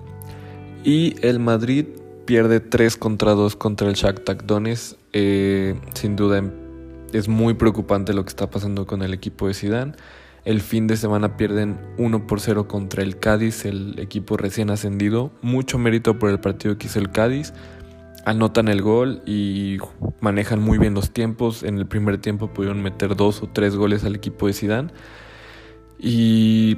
Y 0.84 1.16
el 1.22 1.40
Madrid 1.40 1.86
pierde 2.26 2.60
3 2.60 2.98
contra 2.98 3.32
2 3.32 3.56
contra 3.56 3.88
el 3.88 3.96
Shakhtar 3.96 4.46
Donetsk. 4.46 4.98
Eh, 5.14 5.76
sin 5.94 6.16
duda 6.16 6.44
es 7.14 7.28
muy 7.28 7.54
preocupante 7.54 8.14
lo 8.14 8.24
que 8.24 8.30
está 8.30 8.50
pasando 8.50 8.86
con 8.86 9.02
el 9.02 9.14
equipo 9.14 9.48
de 9.48 9.54
Zidane. 9.54 9.94
El 10.44 10.62
fin 10.62 10.86
de 10.86 10.96
semana 10.96 11.38
pierden 11.38 11.80
1 11.98 12.28
por 12.28 12.40
0 12.40 12.68
contra 12.68 13.02
el 13.02 13.18
Cádiz, 13.18 13.66
el 13.66 13.98
equipo 14.00 14.38
recién 14.38 14.70
ascendido. 14.70 15.32
Mucho 15.42 15.80
mérito 15.80 16.20
por 16.20 16.30
el 16.30 16.40
partido 16.40 16.78
que 16.78 16.88
hizo 16.88 17.00
el 17.00 17.10
Cádiz. 17.10 17.54
Anotan 18.26 18.68
el 18.68 18.82
gol 18.82 19.22
y 19.26 19.78
manejan 20.20 20.62
muy 20.62 20.78
bien 20.78 20.94
los 20.94 21.12
tiempos. 21.12 21.64
En 21.64 21.78
el 21.78 21.88
primer 21.88 22.20
tiempo 22.20 22.54
pudieron 22.54 22.82
meter 22.82 23.16
dos 23.16 23.42
o 23.42 23.48
tres 23.48 23.76
goles 23.76 24.04
al 24.04 24.16
equipo 24.16 24.48
de 24.48 24.54
Zidane. 24.54 24.90
Y 26.00 26.78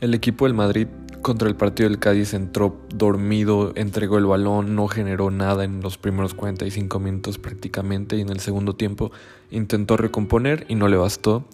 el 0.00 0.14
equipo 0.14 0.46
del 0.46 0.54
Madrid 0.54 0.86
contra 1.22 1.48
el 1.48 1.56
partido 1.56 1.88
del 1.88 1.98
Cádiz 1.98 2.34
entró 2.34 2.80
dormido, 2.94 3.72
entregó 3.74 4.18
el 4.18 4.26
balón, 4.26 4.74
no 4.74 4.88
generó 4.88 5.30
nada 5.30 5.64
en 5.64 5.80
los 5.80 5.98
primeros 5.98 6.34
45 6.34 6.98
minutos 7.00 7.38
prácticamente 7.38 8.16
y 8.16 8.20
en 8.20 8.28
el 8.28 8.40
segundo 8.40 8.74
tiempo 8.74 9.10
intentó 9.50 9.96
recomponer 9.96 10.66
y 10.68 10.74
no 10.74 10.88
le 10.88 10.96
bastó. 10.96 11.44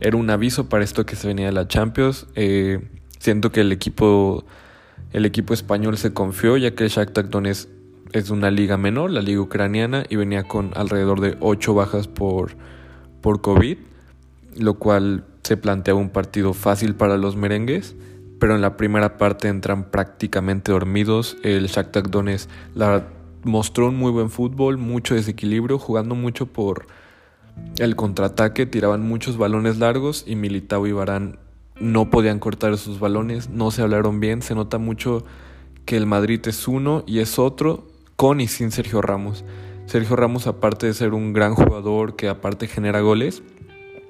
Era 0.00 0.16
un 0.16 0.30
aviso 0.30 0.68
para 0.68 0.84
esto 0.84 1.04
que 1.06 1.16
se 1.16 1.26
venía 1.26 1.46
de 1.46 1.52
la 1.52 1.68
Champions. 1.68 2.26
Eh, 2.34 2.88
siento 3.18 3.52
que 3.52 3.60
el 3.60 3.72
equipo, 3.72 4.44
el 5.12 5.26
equipo 5.26 5.54
español 5.54 5.98
se 5.98 6.12
confió 6.12 6.56
ya 6.56 6.74
que 6.74 6.88
Shakhtar 6.88 7.28
Donetsk 7.28 7.68
es 8.12 8.30
una 8.30 8.50
liga 8.50 8.76
menor, 8.76 9.10
la 9.10 9.20
liga 9.20 9.40
ucraniana, 9.40 10.04
y 10.08 10.16
venía 10.16 10.44
con 10.44 10.70
alrededor 10.74 11.20
de 11.20 11.36
8 11.40 11.74
bajas 11.74 12.08
por, 12.08 12.52
por 13.20 13.42
COVID, 13.42 13.76
lo 14.56 14.74
cual 14.74 15.24
se 15.42 15.56
planteaba 15.56 16.00
un 16.00 16.10
partido 16.10 16.54
fácil 16.54 16.94
para 16.94 17.18
los 17.18 17.36
merengues 17.36 17.94
pero 18.38 18.54
en 18.54 18.60
la 18.60 18.76
primera 18.76 19.16
parte 19.16 19.48
entran 19.48 19.90
prácticamente 19.90 20.72
dormidos. 20.72 21.36
El 21.42 21.66
Shakhtar 21.66 22.10
Donetsk 22.10 22.48
la 22.74 23.08
mostró 23.44 23.88
un 23.88 23.96
muy 23.96 24.10
buen 24.10 24.30
fútbol, 24.30 24.78
mucho 24.78 25.14
desequilibrio, 25.14 25.78
jugando 25.78 26.14
mucho 26.14 26.46
por 26.46 26.86
el 27.78 27.96
contraataque, 27.96 28.66
tiraban 28.66 29.02
muchos 29.02 29.36
balones 29.36 29.78
largos 29.78 30.24
y 30.26 30.36
Militao 30.36 30.86
y 30.86 30.92
Barán 30.92 31.38
no 31.80 32.10
podían 32.10 32.38
cortar 32.38 32.72
esos 32.72 32.98
balones, 32.98 33.50
no 33.50 33.70
se 33.70 33.82
hablaron 33.82 34.20
bien, 34.20 34.42
se 34.42 34.54
nota 34.54 34.78
mucho 34.78 35.24
que 35.84 35.96
el 35.96 36.06
Madrid 36.06 36.40
es 36.46 36.68
uno 36.68 37.04
y 37.06 37.20
es 37.20 37.38
otro 37.38 37.86
con 38.16 38.40
y 38.40 38.48
sin 38.48 38.70
Sergio 38.70 39.00
Ramos. 39.00 39.44
Sergio 39.86 40.16
Ramos 40.16 40.46
aparte 40.46 40.86
de 40.86 40.94
ser 40.94 41.14
un 41.14 41.32
gran 41.32 41.54
jugador 41.54 42.16
que 42.16 42.28
aparte 42.28 42.66
genera 42.66 43.00
goles, 43.00 43.42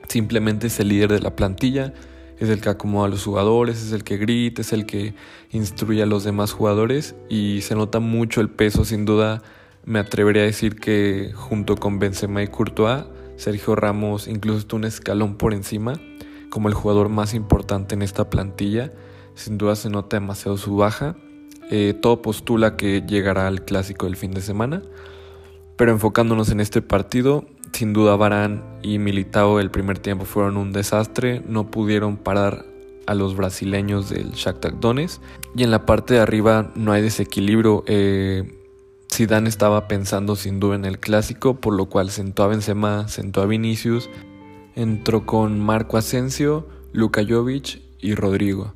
simplemente 0.08 0.68
es 0.68 0.80
el 0.80 0.88
líder 0.88 1.12
de 1.12 1.20
la 1.20 1.36
plantilla, 1.36 1.92
es 2.40 2.48
el 2.48 2.60
que 2.60 2.68
acomoda 2.68 3.06
a 3.06 3.10
los 3.10 3.24
jugadores, 3.24 3.82
es 3.82 3.92
el 3.92 4.04
que 4.04 4.16
grita, 4.16 4.62
es 4.62 4.72
el 4.72 4.86
que 4.86 5.14
instruye 5.50 6.02
a 6.02 6.06
los 6.06 6.24
demás 6.24 6.52
jugadores 6.52 7.14
y 7.28 7.60
se 7.62 7.74
nota 7.74 8.00
mucho 8.00 8.40
el 8.40 8.48
peso, 8.48 8.84
sin 8.84 9.04
duda 9.04 9.42
me 9.84 9.98
atrevería 9.98 10.42
a 10.42 10.46
decir 10.46 10.76
que 10.76 11.32
junto 11.34 11.76
con 11.76 11.98
Benzema 11.98 12.42
y 12.42 12.48
Courtois, 12.48 13.04
Sergio 13.36 13.74
Ramos 13.74 14.28
incluso 14.28 14.58
está 14.58 14.76
un 14.76 14.84
escalón 14.84 15.36
por 15.36 15.54
encima 15.54 15.94
como 16.50 16.68
el 16.68 16.74
jugador 16.74 17.08
más 17.08 17.34
importante 17.34 17.94
en 17.94 18.02
esta 18.02 18.30
plantilla, 18.30 18.92
sin 19.34 19.58
duda 19.58 19.76
se 19.76 19.90
nota 19.90 20.18
demasiado 20.18 20.56
su 20.56 20.76
baja 20.76 21.16
Eh, 21.70 21.94
todo 22.00 22.22
postula 22.22 22.76
que 22.76 23.02
llegará 23.06 23.46
al 23.46 23.64
clásico 23.66 24.06
del 24.06 24.16
fin 24.16 24.30
de 24.30 24.40
semana. 24.40 24.82
Pero 25.78 25.92
enfocándonos 25.92 26.50
en 26.50 26.60
este 26.60 26.82
partido, 26.82 27.46
sin 27.72 27.92
duda 27.92 28.16
Barán 28.16 28.64
y 28.82 28.98
Militao 28.98 29.60
el 29.60 29.70
primer 29.70 30.00
tiempo 30.00 30.24
fueron 30.24 30.56
un 30.56 30.72
desastre, 30.72 31.40
no 31.46 31.70
pudieron 31.70 32.16
parar 32.16 32.66
a 33.06 33.14
los 33.14 33.36
brasileños 33.36 34.10
del 34.10 34.32
Shakhtar 34.32 34.80
Donetsk 34.80 35.22
y 35.56 35.62
en 35.62 35.70
la 35.70 35.86
parte 35.86 36.14
de 36.14 36.20
arriba 36.20 36.72
no 36.74 36.92
hay 36.92 37.00
desequilibrio. 37.00 37.84
Eh, 37.86 38.54
estaba 39.46 39.88
pensando 39.88 40.36
sin 40.36 40.60
duda 40.60 40.74
en 40.74 40.84
el 40.84 40.98
clásico, 40.98 41.54
por 41.54 41.74
lo 41.74 41.86
cual 41.86 42.10
sentó 42.10 42.42
a 42.42 42.48
Benzema, 42.48 43.08
sentó 43.08 43.40
a 43.40 43.46
Vinicius, 43.46 44.10
entró 44.76 45.26
con 45.26 45.58
Marco 45.58 45.96
Asensio, 45.96 46.68
Luka 46.92 47.22
Jovic 47.26 47.80
y 48.00 48.14
Rodrigo. 48.14 48.74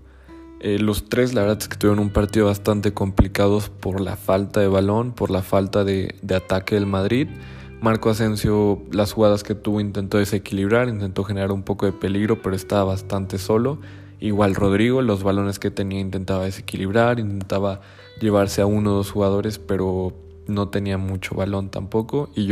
Eh, 0.64 0.78
los 0.78 1.08
tres, 1.08 1.34
la 1.34 1.40
verdad 1.40 1.58
es 1.60 1.66
que 1.66 1.76
tuvieron 1.76 1.98
un 1.98 2.10
partido 2.10 2.46
bastante 2.46 2.94
complicado 2.94 3.60
por 3.80 4.00
la 4.00 4.14
falta 4.14 4.60
de 4.60 4.68
balón, 4.68 5.10
por 5.10 5.32
la 5.32 5.42
falta 5.42 5.82
de, 5.82 6.14
ataque 6.32 6.76
del 6.76 6.86
Madrid. 6.86 7.26
Marco 7.80 8.10
Asensio, 8.10 8.80
las 8.92 9.12
jugadas 9.12 9.42
que 9.42 9.56
tuvo, 9.56 9.80
intentó 9.80 10.18
desequilibrar, 10.18 10.88
intentó 10.88 11.24
generar 11.24 11.50
un 11.50 11.64
poco 11.64 11.86
de 11.86 11.90
peligro, 11.90 12.42
pero 12.42 12.54
estaba 12.54 12.84
bastante 12.84 13.38
solo. 13.38 13.80
Igual 14.20 14.54
Rodrigo, 14.54 15.02
los 15.02 15.24
balones 15.24 15.58
que 15.58 15.72
tenía 15.72 15.98
intentaba 15.98 16.44
desequilibrar, 16.44 17.18
intentaba 17.18 17.80
llevarse 18.20 18.62
a 18.62 18.66
uno 18.66 18.92
o 18.92 18.94
dos 18.94 19.10
jugadores, 19.10 19.58
pero 19.58 20.12
no 20.46 20.68
tenía 20.68 20.96
mucho 20.96 21.34
balón 21.34 21.70
tampoco. 21.70 22.30
Y 22.36 22.46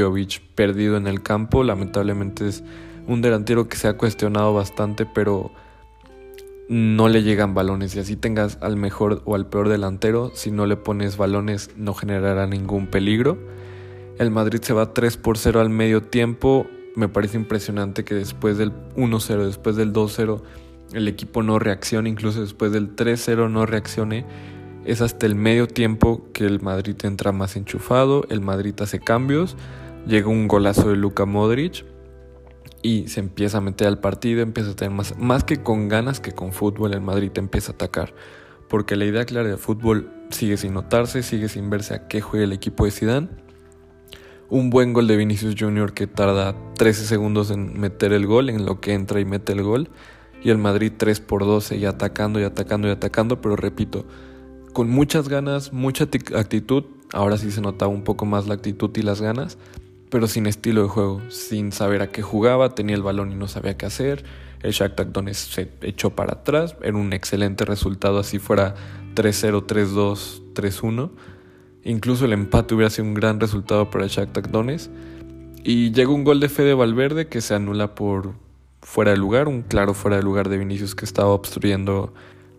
perdido 0.57 0.97
en 0.97 1.07
el 1.07 1.23
campo, 1.23 1.62
lamentablemente 1.62 2.49
es 2.49 2.64
un 3.07 3.23
delantero 3.23 3.69
que 3.69 3.76
se 3.76 3.87
ha 3.87 3.97
cuestionado 3.97 4.52
bastante, 4.52 5.07
pero 5.07 5.52
no 6.70 7.08
le 7.08 7.24
llegan 7.24 7.52
balones. 7.52 7.96
Y 7.96 7.98
así 7.98 8.16
tengas 8.16 8.56
al 8.60 8.76
mejor 8.76 9.22
o 9.24 9.34
al 9.34 9.46
peor 9.46 9.68
delantero, 9.68 10.30
si 10.34 10.52
no 10.52 10.66
le 10.66 10.76
pones 10.76 11.16
balones 11.16 11.70
no 11.76 11.94
generará 11.94 12.46
ningún 12.46 12.86
peligro. 12.86 13.36
El 14.18 14.30
Madrid 14.30 14.60
se 14.62 14.72
va 14.72 14.94
3 14.94 15.16
por 15.16 15.36
0 15.36 15.60
al 15.60 15.68
medio 15.68 16.04
tiempo. 16.04 16.66
Me 16.94 17.08
parece 17.08 17.36
impresionante 17.36 18.04
que 18.04 18.14
después 18.14 18.56
del 18.56 18.72
1-0, 18.94 19.44
después 19.46 19.74
del 19.74 19.92
2-0 19.92 20.42
el 20.92 21.08
equipo 21.08 21.42
no 21.42 21.58
reacciona, 21.58 22.08
incluso 22.08 22.40
después 22.40 22.70
del 22.70 22.94
3-0 22.94 23.50
no 23.50 23.66
reaccione. 23.66 24.24
Es 24.84 25.00
hasta 25.00 25.26
el 25.26 25.34
medio 25.34 25.66
tiempo 25.66 26.22
que 26.32 26.46
el 26.46 26.60
Madrid 26.60 26.96
entra 27.02 27.32
más 27.32 27.56
enchufado, 27.56 28.24
el 28.30 28.40
Madrid 28.40 28.74
hace 28.80 29.00
cambios, 29.00 29.56
llega 30.06 30.28
un 30.28 30.48
golazo 30.48 30.88
de 30.88 30.96
Luka 30.96 31.26
Modric 31.26 31.84
y 32.82 33.08
se 33.08 33.20
empieza 33.20 33.58
a 33.58 33.60
meter 33.60 33.87
al 33.87 33.99
partido, 33.99 34.42
empieza 34.42 34.70
a 34.70 34.76
tener 34.76 34.94
más, 34.94 35.18
más 35.18 35.44
que 35.44 35.62
con 35.62 35.88
ganas 35.88 36.20
que 36.20 36.32
con 36.32 36.52
fútbol, 36.52 36.94
el 36.94 37.00
Madrid 37.00 37.30
empieza 37.34 37.72
a 37.72 37.75
atacar. 37.75 38.14
Porque 38.68 38.96
la 38.96 39.04
idea 39.04 39.25
clara 39.25 39.49
del 39.49 39.58
fútbol 39.58 40.10
sigue 40.30 40.56
sin 40.56 40.75
notarse, 40.75 41.22
sigue 41.22 41.49
sin 41.49 41.70
verse 41.70 41.94
a 41.94 42.08
qué 42.08 42.20
juega 42.20 42.44
el 42.44 42.52
equipo 42.52 42.84
de 42.84 42.90
Zidane. 42.90 43.28
Un 44.49 44.70
buen 44.70 44.92
gol 44.92 45.06
de 45.06 45.16
Vinicius 45.16 45.54
Jr. 45.58 45.92
que 45.92 46.06
tarda 46.06 46.54
13 46.75 47.04
segundos 47.04 47.50
en 47.50 47.78
meter 47.78 48.12
el 48.12 48.26
gol, 48.26 48.49
en 48.49 48.64
lo 48.64 48.80
que 48.80 48.94
entra 48.94 49.20
y 49.20 49.25
mete 49.25 49.52
el 49.52 49.62
gol 49.62 49.90
y 50.42 50.50
el 50.50 50.58
Madrid 50.58 50.92
3 50.96 51.20
por 51.20 51.44
12 51.44 51.76
y 51.76 51.84
atacando 51.84 52.40
y 52.40 52.44
atacando 52.44 52.88
y 52.88 52.90
atacando, 52.90 53.40
pero 53.40 53.56
repito, 53.56 54.06
con 54.72 54.88
muchas 54.88 55.28
ganas, 55.28 55.72
mucha 55.72 56.04
actitud, 56.04 56.84
ahora 57.12 57.37
sí 57.37 57.50
se 57.50 57.60
notaba 57.60 57.92
un 57.92 58.04
poco 58.04 58.25
más 58.26 58.46
la 58.46 58.54
actitud 58.54 58.90
y 58.96 59.02
las 59.02 59.20
ganas, 59.20 59.58
pero 60.11 60.26
sin 60.26 60.47
estilo 60.47 60.83
de 60.83 60.88
juego, 60.88 61.23
sin 61.31 61.73
saber 61.73 62.02
a 62.02 62.09
qué 62.09 62.23
jugaba, 62.23 62.75
tenía 62.75 62.97
el 62.97 63.02
balón 63.02 63.33
y 63.33 63.37
no 63.37 63.49
sabía 63.49 63.76
qué 63.76 63.87
hacer, 63.87 64.25
el 64.62 64.73
Shakhtar 64.73 65.12
Donetsk 65.12 65.52
se 65.52 65.71
echó 65.83 66.11
para 66.11 66.35
atrás, 66.35 66.76
era 66.83 66.97
un 66.97 67.12
excelente 67.12 67.64
resultado 67.64 68.19
así 68.19 68.38
fuera 68.38 68.75
3-0, 69.14 69.67
3-2, 69.67 70.43
3-1, 70.55 71.11
incluso 71.85 72.25
el 72.25 72.33
empate 72.33 72.75
hubiera 72.75 72.90
sido 72.90 73.09
un 73.09 73.14
gran 73.14 73.40
resultado 73.40 73.90
para 73.90 74.05
el 74.05 74.11
Shakhtar 74.11 74.50
Donetsk, 74.50 74.90
y 75.62 75.93
llega 75.93 76.11
un 76.11 76.25
gol 76.25 76.40
de 76.40 76.49
Fede 76.49 76.75
Valverde 76.75 77.29
que 77.29 77.40
se 77.40 77.55
anula 77.55 77.95
por 77.95 78.35
fuera 78.83 79.11
de 79.11 79.19
lugar, 79.19 79.49
un 79.49 79.62
claro 79.62 79.95
fuera 79.95 80.17
de 80.17 80.23
lugar 80.23 80.49
de 80.49 80.59
Vinicius 80.59 80.95
que 80.95 81.05
estaba 81.05 81.29
obstruyendo 81.29 82.14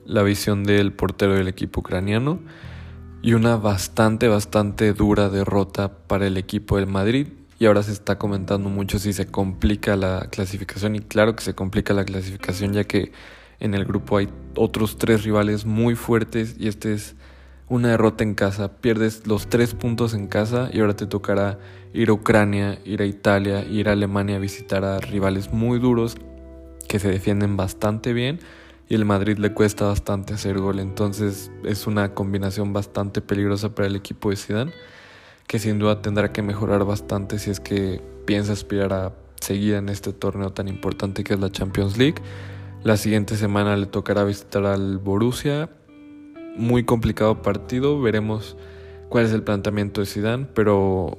la 0.05 0.23
visión 0.23 0.63
del 0.63 0.93
portero 0.93 1.33
del 1.33 1.47
equipo 1.47 1.79
ucraniano. 1.81 2.39
Y 3.23 3.33
una 3.33 3.55
bastante, 3.55 4.27
bastante 4.27 4.93
dura 4.93 5.29
derrota 5.29 5.91
para 6.07 6.27
el 6.27 6.37
equipo 6.37 6.77
del 6.77 6.87
Madrid. 6.87 7.27
Y 7.61 7.67
ahora 7.67 7.83
se 7.83 7.91
está 7.91 8.17
comentando 8.17 8.69
mucho 8.69 8.97
si 8.97 9.13
se 9.13 9.27
complica 9.27 9.95
la 9.95 10.29
clasificación 10.31 10.95
y 10.95 10.99
claro 10.99 11.35
que 11.35 11.43
se 11.43 11.53
complica 11.53 11.93
la 11.93 12.05
clasificación 12.05 12.73
ya 12.73 12.85
que 12.85 13.11
en 13.59 13.75
el 13.75 13.85
grupo 13.85 14.17
hay 14.17 14.29
otros 14.55 14.97
tres 14.97 15.23
rivales 15.23 15.63
muy 15.67 15.93
fuertes 15.93 16.55
y 16.57 16.67
este 16.67 16.95
es 16.95 17.13
una 17.69 17.89
derrota 17.89 18.23
en 18.23 18.33
casa. 18.33 18.77
Pierdes 18.81 19.27
los 19.27 19.47
tres 19.47 19.75
puntos 19.75 20.15
en 20.15 20.25
casa 20.25 20.71
y 20.73 20.79
ahora 20.79 20.95
te 20.95 21.05
tocará 21.05 21.59
ir 21.93 22.09
a 22.09 22.13
Ucrania, 22.13 22.79
ir 22.83 23.03
a 23.03 23.05
Italia, 23.05 23.63
ir 23.63 23.89
a 23.89 23.91
Alemania 23.91 24.37
a 24.37 24.39
visitar 24.39 24.83
a 24.83 24.97
rivales 24.97 25.53
muy 25.53 25.77
duros 25.77 26.17
que 26.87 26.97
se 26.97 27.09
defienden 27.09 27.57
bastante 27.57 28.11
bien 28.11 28.39
y 28.89 28.95
el 28.95 29.05
Madrid 29.05 29.37
le 29.37 29.53
cuesta 29.53 29.85
bastante 29.85 30.33
hacer 30.33 30.57
gol, 30.57 30.79
entonces 30.79 31.51
es 31.63 31.85
una 31.85 32.15
combinación 32.15 32.73
bastante 32.73 33.21
peligrosa 33.21 33.75
para 33.75 33.87
el 33.87 33.95
equipo 33.95 34.31
de 34.31 34.37
Zidane 34.37 34.73
que 35.51 35.59
sin 35.59 35.79
duda 35.79 36.01
tendrá 36.01 36.31
que 36.31 36.41
mejorar 36.41 36.85
bastante 36.85 37.37
si 37.37 37.51
es 37.51 37.59
que 37.59 37.99
piensa 38.25 38.53
aspirar 38.53 38.93
a 38.93 39.11
seguir 39.41 39.73
en 39.73 39.89
este 39.89 40.13
torneo 40.13 40.53
tan 40.53 40.69
importante 40.69 41.25
que 41.25 41.33
es 41.33 41.41
la 41.41 41.51
Champions 41.51 41.97
League. 41.97 42.21
La 42.85 42.95
siguiente 42.95 43.35
semana 43.35 43.75
le 43.75 43.85
tocará 43.85 44.23
visitar 44.23 44.65
al 44.65 44.97
Borussia. 44.97 45.69
Muy 46.55 46.85
complicado 46.85 47.41
partido, 47.41 47.99
veremos 47.99 48.55
cuál 49.09 49.25
es 49.25 49.33
el 49.33 49.43
planteamiento 49.43 49.99
de 49.99 50.07
Zidane, 50.07 50.47
pero 50.53 51.17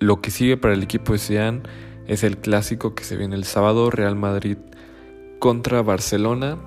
lo 0.00 0.20
que 0.20 0.30
sigue 0.30 0.58
para 0.58 0.74
el 0.74 0.82
equipo 0.82 1.14
de 1.14 1.18
Zidane 1.18 1.62
es 2.08 2.24
el 2.24 2.36
clásico 2.36 2.94
que 2.94 3.04
se 3.04 3.16
viene 3.16 3.36
el 3.36 3.44
sábado, 3.44 3.88
Real 3.88 4.16
Madrid 4.16 4.58
contra 5.38 5.80
Barcelona. 5.80 6.58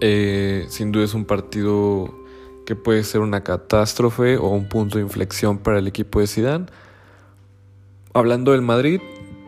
Eh, 0.00 0.64
sin 0.68 0.92
duda 0.92 1.06
es 1.06 1.14
un 1.14 1.24
partido 1.24 2.21
que 2.66 2.76
puede 2.76 3.04
ser 3.04 3.20
una 3.20 3.42
catástrofe 3.42 4.36
o 4.36 4.48
un 4.48 4.68
punto 4.68 4.98
de 4.98 5.04
inflexión 5.04 5.58
para 5.58 5.78
el 5.78 5.86
equipo 5.86 6.20
de 6.20 6.26
Zidane. 6.26 6.66
Hablando 8.14 8.52
del 8.52 8.62
Madrid, 8.62 9.00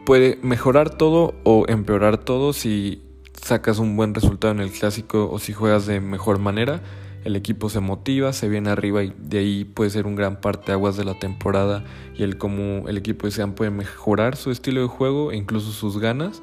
puede 0.05 0.39
mejorar 0.43 0.91
todo 0.91 1.35
o 1.45 1.65
empeorar 1.69 2.19
todo 2.19 2.53
si 2.53 3.03
sacas 3.41 3.79
un 3.79 3.97
buen 3.97 4.15
resultado 4.15 4.53
en 4.53 4.61
el 4.61 4.71
clásico 4.71 5.31
o 5.31 5.39
si 5.39 5.53
juegas 5.53 5.87
de 5.87 6.01
mejor 6.01 6.39
manera. 6.39 6.83
El 7.25 7.37
equipo 7.37 7.71
se 7.71 7.81
motiva, 7.81 8.35
se 8.35 8.49
viene 8.49 8.69
arriba 8.71 9.03
y 9.03 9.15
de 9.19 9.39
ahí 9.39 9.65
puede 9.65 9.91
ser 9.91 10.07
un 10.07 10.15
gran 10.15 10.41
parte 10.41 10.73
aguas 10.73 10.97
de 10.97 11.05
la 11.05 11.19
temporada 11.19 11.83
y 12.15 12.23
el 12.23 12.37
cómo 12.37 12.87
el 12.87 12.99
equipo 12.99 13.27
de 13.27 13.33
Sean 13.33 13.55
puede 13.55 13.71
mejorar 13.71 14.37
su 14.37 14.51
estilo 14.51 14.83
de 14.83 14.89
juego 14.89 15.33
e 15.33 15.37
incluso 15.37 15.73
sus 15.73 15.99
ganas, 15.99 16.43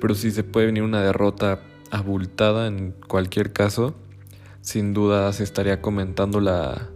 pero 0.00 0.16
si 0.16 0.32
se 0.32 0.42
puede 0.42 0.66
venir 0.66 0.82
una 0.82 1.00
derrota 1.00 1.60
abultada 1.92 2.66
en 2.66 2.92
cualquier 3.06 3.52
caso, 3.52 3.94
sin 4.60 4.94
duda 4.94 5.32
se 5.32 5.44
estaría 5.44 5.80
comentando 5.80 6.40
la 6.40 6.88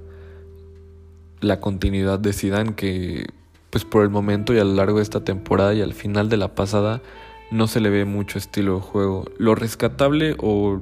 la 1.40 1.60
continuidad 1.60 2.18
de 2.18 2.32
Zidane 2.32 2.74
que 2.74 3.26
pues 3.70 3.84
por 3.84 4.02
el 4.02 4.10
momento 4.10 4.54
y 4.54 4.58
a 4.58 4.64
lo 4.64 4.74
largo 4.74 4.98
de 4.98 5.02
esta 5.02 5.24
temporada 5.24 5.74
y 5.74 5.82
al 5.82 5.94
final 5.94 6.28
de 6.28 6.36
la 6.36 6.54
pasada 6.54 7.02
no 7.50 7.66
se 7.66 7.80
le 7.80 7.90
ve 7.90 8.04
mucho 8.04 8.38
estilo 8.38 8.76
de 8.76 8.80
juego. 8.80 9.24
Lo 9.36 9.54
rescatable 9.54 10.36
o 10.38 10.80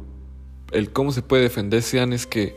el 0.72 0.92
cómo 0.92 1.12
se 1.12 1.22
puede 1.22 1.42
defender 1.42 1.82
Zidane 1.82 2.14
es 2.14 2.26
que 2.26 2.54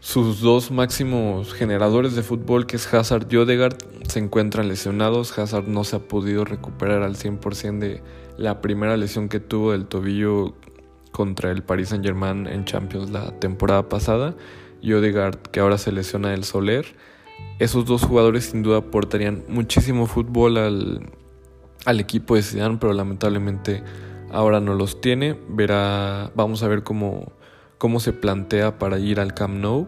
sus 0.00 0.40
dos 0.40 0.70
máximos 0.70 1.54
generadores 1.54 2.14
de 2.14 2.22
fútbol, 2.22 2.66
que 2.66 2.76
es 2.76 2.92
Hazard 2.92 3.26
y 3.30 3.36
Odegaard, 3.36 3.78
se 4.06 4.18
encuentran 4.18 4.68
lesionados. 4.68 5.36
Hazard 5.38 5.66
no 5.66 5.84
se 5.84 5.96
ha 5.96 6.00
podido 6.00 6.44
recuperar 6.44 7.02
al 7.02 7.16
100% 7.16 7.78
de 7.78 8.02
la 8.36 8.60
primera 8.60 8.98
lesión 8.98 9.30
que 9.30 9.40
tuvo 9.40 9.72
del 9.72 9.86
tobillo 9.86 10.54
contra 11.14 11.52
el 11.52 11.62
Paris 11.62 11.90
Saint 11.90 12.04
Germain 12.04 12.48
en 12.48 12.64
Champions 12.64 13.08
la 13.10 13.30
temporada 13.38 13.88
pasada. 13.88 14.34
Y 14.82 14.94
Odegaard, 14.94 15.36
que 15.36 15.60
ahora 15.60 15.78
se 15.78 15.92
lesiona 15.92 16.30
del 16.30 16.42
Soler. 16.42 16.84
Esos 17.60 17.86
dos 17.86 18.02
jugadores 18.02 18.46
sin 18.46 18.64
duda 18.64 18.78
aportarían 18.78 19.44
muchísimo 19.46 20.06
fútbol 20.06 20.58
al, 20.58 21.12
al 21.84 22.00
equipo 22.00 22.34
de 22.34 22.42
Zidane, 22.42 22.78
pero 22.80 22.92
lamentablemente 22.92 23.84
ahora 24.32 24.58
no 24.58 24.74
los 24.74 25.00
tiene. 25.00 25.38
Verá, 25.48 26.32
vamos 26.34 26.64
a 26.64 26.68
ver 26.68 26.82
cómo, 26.82 27.32
cómo 27.78 28.00
se 28.00 28.12
plantea 28.12 28.80
para 28.80 28.98
ir 28.98 29.20
al 29.20 29.34
Camp 29.34 29.54
Nou. 29.54 29.86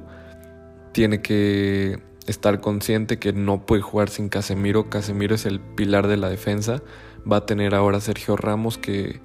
Tiene 0.92 1.22
que 1.22 1.98
estar 2.28 2.60
consciente 2.60 3.18
que 3.18 3.32
no 3.32 3.66
puede 3.66 3.82
jugar 3.82 4.10
sin 4.10 4.28
Casemiro. 4.28 4.88
Casemiro 4.90 5.34
es 5.34 5.44
el 5.44 5.58
pilar 5.58 6.06
de 6.06 6.18
la 6.18 6.28
defensa. 6.28 6.82
Va 7.30 7.38
a 7.38 7.46
tener 7.46 7.74
ahora 7.74 7.98
Sergio 8.00 8.36
Ramos 8.36 8.78
que 8.78 9.20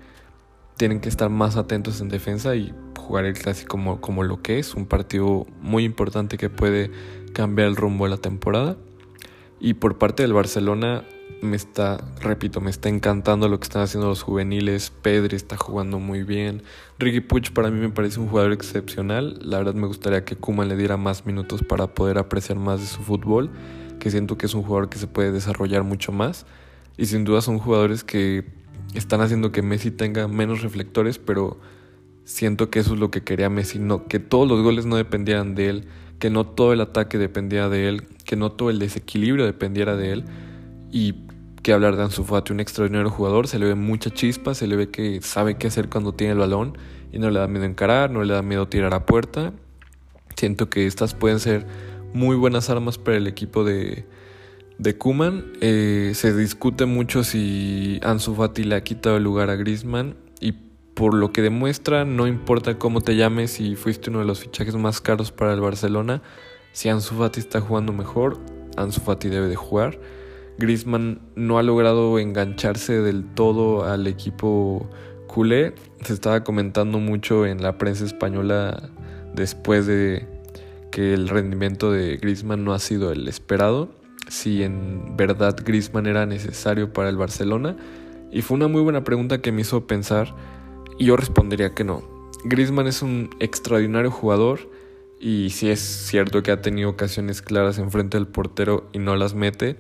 tienen 0.82 1.00
que 1.00 1.10
estar 1.10 1.30
más 1.30 1.58
atentos 1.58 2.02
en 2.02 2.10
defensa 2.10 2.56
y 2.56 2.74
jugar 2.98 3.26
el 3.26 3.36
clásico 3.36 3.70
como, 3.70 4.02
como 4.02 4.24
lo 4.24 4.42
que 4.42 4.58
es, 4.58 4.74
un 4.74 4.88
partido 4.88 5.46
muy 5.62 5.84
importante 5.84 6.40
que 6.40 6.50
puede 6.50 6.90
cambiar 7.34 7.68
el 7.68 7.76
rumbo 7.76 8.06
de 8.06 8.10
la 8.10 8.18
temporada. 8.18 8.78
Y 9.60 9.76
por 9.76 10.00
parte 10.00 10.24
del 10.24 10.34
Barcelona 10.34 11.04
me 11.44 11.56
está, 11.56 12.04
repito, 12.20 12.62
me 12.62 12.72
está 12.72 12.90
encantando 12.90 13.48
lo 13.48 13.60
que 13.60 13.66
están 13.66 13.84
haciendo 13.84 14.08
los 14.08 14.24
juveniles. 14.24 14.90
Pedri 14.90 15.36
está 15.36 15.56
jugando 15.56 16.00
muy 16.00 16.24
bien. 16.24 16.64
Ricky 16.98 17.20
Puig 17.20 17.54
para 17.54 17.70
mí 17.70 17.80
me 17.80 17.90
parece 17.90 18.20
un 18.20 18.28
jugador 18.28 18.52
excepcional. 18.52 19.38
La 19.40 19.60
verdad 19.60 19.76
me 19.76 19.86
gustaría 19.86 20.26
que 20.26 20.36
Kuman 20.36 20.68
le 20.68 20.78
diera 20.78 20.98
más 20.98 21.28
minutos 21.28 21.62
para 21.62 21.94
poder 21.94 22.18
apreciar 22.18 22.58
más 22.58 22.80
de 22.80 22.88
su 22.88 23.04
fútbol, 23.04 23.52
que 24.00 24.10
siento 24.10 24.36
que 24.36 24.48
es 24.48 24.56
un 24.56 24.64
jugador 24.64 24.90
que 24.90 24.98
se 24.98 25.06
puede 25.06 25.32
desarrollar 25.32 25.84
mucho 25.84 26.12
más. 26.12 26.48
Y 26.98 27.06
sin 27.06 27.24
duda 27.24 27.42
son 27.42 27.60
jugadores 27.60 28.04
que 28.04 28.61
están 28.94 29.22
haciendo 29.22 29.52
que 29.52 29.62
Messi 29.62 29.92
tenga 29.92 30.28
menos 30.28 30.62
reflectores, 30.62 31.18
pero 31.18 31.60
siento 32.24 32.70
que 32.70 32.80
eso 32.80 32.94
es 32.94 33.00
lo 33.00 33.12
que 33.12 33.24
quería 33.24 33.50
Messi, 33.50 33.80
no, 33.80 34.08
que 34.08 34.20
todos 34.20 34.48
los 34.48 34.62
goles 34.62 34.86
no 34.86 34.96
dependieran 34.96 35.56
de 35.56 35.70
él, 35.70 35.86
que 36.20 36.30
no 36.30 36.46
todo 36.46 36.74
el 36.74 36.82
ataque 36.82 37.18
dependía 37.18 37.70
de 37.70 37.90
él, 37.90 38.04
que 38.26 38.36
no 38.36 38.52
todo 38.52 38.70
el 38.70 38.80
desequilibrio 38.80 39.46
dependiera 39.46 39.96
de 39.96 40.12
él. 40.12 40.26
Y 40.92 41.16
que 41.64 41.74
hablar 41.74 41.96
de 41.96 42.04
Ansu 42.04 42.24
Fati, 42.24 42.54
un 42.54 42.60
extraordinario 42.60 43.10
jugador, 43.10 43.48
se 43.48 43.60
le 43.60 43.66
ve 43.66 43.76
mucha 43.76 44.10
chispa, 44.10 44.54
se 44.54 44.68
le 44.68 44.76
ve 44.76 44.90
que 44.90 45.22
sabe 45.22 45.56
qué 45.56 45.68
hacer 45.68 45.90
cuando 45.90 46.14
tiene 46.14 46.34
el 46.34 46.40
balón 46.40 46.78
y 47.12 47.20
no 47.20 47.30
le 47.30 47.40
da 47.40 47.48
miedo 47.48 47.66
encarar, 47.66 48.10
no 48.10 48.24
le 48.24 48.34
da 48.34 48.42
miedo 48.42 48.68
tirar 48.68 48.94
a 48.94 49.06
puerta. 49.06 49.54
Siento 50.36 50.70
que 50.70 50.88
estas 50.88 51.14
pueden 51.14 51.40
ser 51.40 51.66
muy 52.14 52.36
buenas 52.36 52.70
armas 52.70 52.98
para 52.98 53.18
el 53.18 53.28
equipo 53.28 53.64
de, 53.64 54.06
de 54.82 54.98
Kuman. 54.98 55.54
Eh, 55.62 56.12
se 56.16 56.34
discute 56.34 56.86
mucho 56.86 57.24
si 57.24 58.00
Ansu 58.04 58.34
Fati 58.34 58.64
le 58.64 58.76
ha 58.76 58.84
quitado 58.84 59.18
el 59.18 59.24
lugar 59.24 59.52
a 59.52 59.56
Griezmann 59.56 60.16
y 60.40 60.54
por 60.96 61.14
lo 61.14 61.32
que 61.32 61.44
demuestra, 61.44 62.04
no 62.04 62.28
importa 62.28 62.78
cómo 62.80 63.00
te 63.02 63.16
llames, 63.16 63.52
si 63.52 63.76
fuiste 63.76 64.10
uno 64.10 64.20
de 64.20 64.26
los 64.26 64.40
fichajes 64.40 64.76
más 64.76 65.00
caros 65.00 65.32
para 65.32 65.54
el 65.54 65.62
Barcelona, 65.62 66.22
si 66.74 66.90
Ansu 66.90 67.16
Fati 67.16 67.40
está 67.40 67.62
jugando 67.62 67.94
mejor, 67.94 68.40
Ansu 68.76 69.02
Fati 69.02 69.30
debe 69.30 69.48
de 69.48 69.56
jugar. 69.56 70.00
Griezmann 70.58 71.22
no 71.36 71.60
ha 71.60 71.64
logrado 71.64 72.18
engancharse 72.20 73.02
del 73.02 73.26
todo 73.26 73.86
al 73.86 74.08
equipo 74.08 74.90
culé. 75.28 75.74
Se 76.04 76.14
estaba 76.14 76.44
comentando 76.44 77.00
mucho 77.00 77.46
en 77.46 77.62
la 77.62 77.78
prensa 77.78 78.06
española 78.06 78.90
después 79.34 79.86
de 79.86 80.28
que 80.92 81.14
el 81.14 81.30
rendimiento 81.30 81.92
de 81.92 82.18
Griezmann 82.18 82.64
no 82.64 82.74
ha 82.74 82.80
sido 82.80 83.12
el 83.12 83.28
esperado. 83.28 84.01
Si 84.32 84.64
en 84.64 85.18
verdad 85.18 85.58
Griezmann 85.62 86.08
era 86.08 86.26
necesario 86.26 86.94
para 86.94 87.10
el 87.10 87.18
Barcelona. 87.18 87.76
Y 88.32 88.44
fue 88.44 88.56
una 88.56 88.70
muy 88.70 88.82
buena 88.82 89.04
pregunta 89.04 89.42
que 89.42 89.52
me 89.52 89.60
hizo 89.60 89.88
pensar 89.88 90.34
y 90.98 91.08
yo 91.08 91.18
respondería 91.18 91.74
que 91.76 91.84
no. 91.84 92.02
Griezmann 92.46 92.88
es 92.88 93.02
un 93.02 93.30
extraordinario 93.42 94.10
jugador 94.10 94.72
y 95.20 95.50
si 95.50 95.70
es 95.70 95.82
cierto 95.82 96.44
que 96.44 96.52
ha 96.52 96.62
tenido 96.62 96.90
ocasiones 96.90 97.42
claras 97.42 97.78
enfrente 97.78 98.18
del 98.18 98.26
portero 98.26 98.88
y 98.94 99.00
no 99.00 99.18
las 99.18 99.36
mete, 99.36 99.76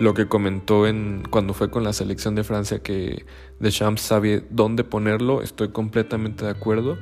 lo 0.00 0.14
que 0.14 0.28
comentó 0.28 0.86
en, 0.86 1.22
cuando 1.28 1.52
fue 1.52 1.70
con 1.70 1.84
la 1.84 1.92
selección 1.92 2.34
de 2.34 2.42
Francia 2.42 2.78
que 2.78 3.26
Deschamps 3.60 4.00
sabe 4.00 4.46
dónde 4.48 4.84
ponerlo, 4.84 5.42
estoy 5.42 5.68
completamente 5.68 6.46
de 6.46 6.52
acuerdo. 6.52 6.96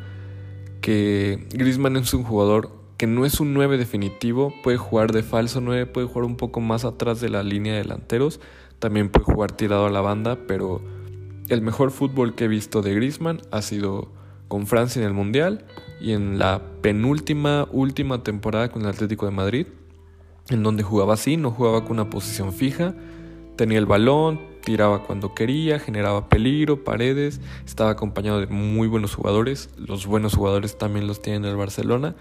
Que 0.81 1.47
Griezmann 1.53 1.97
es 1.97 2.13
un 2.13 2.25
jugador 2.25 2.82
que 3.03 3.09
no 3.09 3.27
es 3.27 3.41
un 3.41 3.53
9 3.53 3.79
definitivo, 3.79 4.55
puede 4.63 4.77
jugar 4.77 5.11
de 5.11 5.25
falso 5.25 5.61
9, 5.61 5.87
puede 5.87 6.07
jugar 6.07 6.25
un 6.25 6.37
poco 6.37 6.61
más 6.61 6.85
atrás 6.85 7.21
de 7.21 7.31
la 7.31 7.43
línea 7.43 7.73
de 7.73 7.81
delanteros, 7.81 8.39
también 8.79 9.09
puede 9.09 9.25
jugar 9.25 9.51
tirado 9.51 9.87
a 9.87 9.91
la 9.91 10.01
banda, 10.01 10.39
pero 10.47 10.81
el 11.49 11.63
mejor 11.63 11.91
fútbol 11.91 12.37
que 12.37 12.45
he 12.45 12.47
visto 12.47 12.81
de 12.81 12.95
Griezmann 12.95 13.41
ha 13.51 13.61
sido 13.61 14.13
con 14.47 14.69
Francia 14.69 15.01
en 15.01 15.09
el 15.09 15.15
Mundial 15.15 15.65
y 16.01 16.13
en 16.13 16.39
la 16.39 16.63
penúltima, 16.81 17.67
última 17.73 18.23
temporada 18.23 18.71
con 18.71 18.83
el 18.83 18.89
Atlético 18.91 19.27
de 19.27 19.33
Madrid 19.33 19.67
en 20.51 20.63
donde 20.63 20.85
jugaba 20.85 21.15
así, 21.15 21.37
no 21.37 21.51
jugaba 21.51 21.83
con 21.83 21.99
una 21.99 22.09
posición 22.09 22.53
fija, 22.53 22.95
tenía 23.57 23.79
el 23.79 23.87
balón, 23.87 24.41
tiraba 24.63 25.03
cuando 25.03 25.35
quería, 25.35 25.81
generaba 25.81 26.29
peligro, 26.29 26.85
paredes, 26.85 27.41
estaba 27.67 27.91
acompañado 27.91 28.39
de 28.39 28.47
muy 28.47 28.87
buenos 28.87 29.17
jugadores, 29.17 29.71
los 29.77 30.07
buenos 30.07 30.37
jugadores 30.37 30.79
también 30.79 31.09
los 31.09 31.21
tiene 31.21 31.51
el 31.51 31.57
Barcelona, 31.57 32.15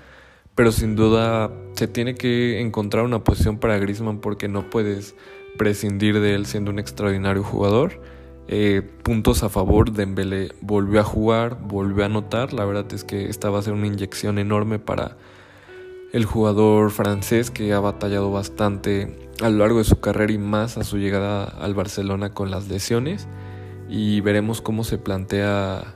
pero 0.56 0.72
sin 0.72 0.96
duda 0.96 1.52
se 1.74 1.88
tiene 1.88 2.16
que 2.16 2.60
encontrar 2.62 3.06
una 3.06 3.24
posición 3.24 3.58
para 3.58 3.78
Griezmann 3.78 4.20
porque 4.20 4.48
no 4.48 4.70
puedes 4.70 5.16
prescindir 5.58 6.20
de 6.20 6.36
él 6.36 6.46
siendo 6.46 6.72
un 6.72 6.80
extraordinario 6.80 7.44
jugador. 7.44 8.02
Eh, 8.48 8.82
puntos 9.04 9.44
a 9.44 9.50
favor, 9.50 9.92
Dembélé 9.92 10.50
volvió 10.62 11.00
a 11.00 11.04
jugar, 11.04 11.58
volvió 11.62 12.04
a 12.04 12.08
anotar, 12.08 12.54
la 12.54 12.66
verdad 12.66 12.92
es 12.94 13.04
que 13.04 13.30
esta 13.30 13.50
va 13.50 13.60
a 13.60 13.62
ser 13.62 13.74
una 13.74 13.88
inyección 13.88 14.40
enorme 14.40 14.78
para 14.80 15.18
el 16.12 16.26
jugador 16.26 16.92
francés 16.92 17.52
que 17.52 17.72
ha 17.72 17.80
batallado 17.80 18.32
bastante 18.32 19.30
a 19.42 19.50
lo 19.50 19.60
largo 19.60 19.78
de 19.78 19.86
su 19.86 20.00
carrera 20.00 20.34
y 20.34 20.38
más 20.38 20.78
a 20.78 20.84
su 20.84 20.98
llegada 20.98 21.46
al 21.46 21.74
Barcelona 21.74 22.34
con 22.34 22.52
las 22.52 22.68
lesiones. 22.68 23.28
Y 23.90 24.22
veremos 24.22 24.62
cómo 24.62 24.84
se 24.84 24.98
plantea 24.98 25.96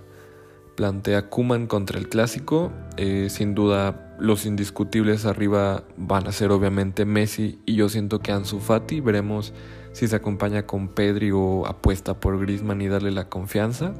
plantea 0.76 1.30
Kuman 1.30 1.68
contra 1.68 1.98
el 1.98 2.10
clásico. 2.10 2.72
Eh, 2.98 3.28
sin 3.30 3.56
duda 3.56 4.05
los 4.20 4.46
indiscutibles 4.46 5.26
arriba 5.26 5.84
van 5.98 6.28
a 6.28 6.32
ser 6.32 6.52
obviamente 6.52 7.06
Messi 7.06 7.60
y 7.66 7.76
yo 7.76 7.90
siento 7.90 8.20
que 8.20 8.32
Ansu 8.32 8.60
Fati 8.60 9.02
veremos 9.02 9.54
si 9.92 10.08
se 10.08 10.16
acompaña 10.16 10.66
con 10.66 10.90
Pedri 10.90 11.32
o 11.32 11.66
apuesta 11.66 12.20
por 12.20 12.40
Griezmann 12.40 12.82
y 12.82 12.88
darle 12.88 13.12
la 13.12 13.30
confianza 13.30 13.94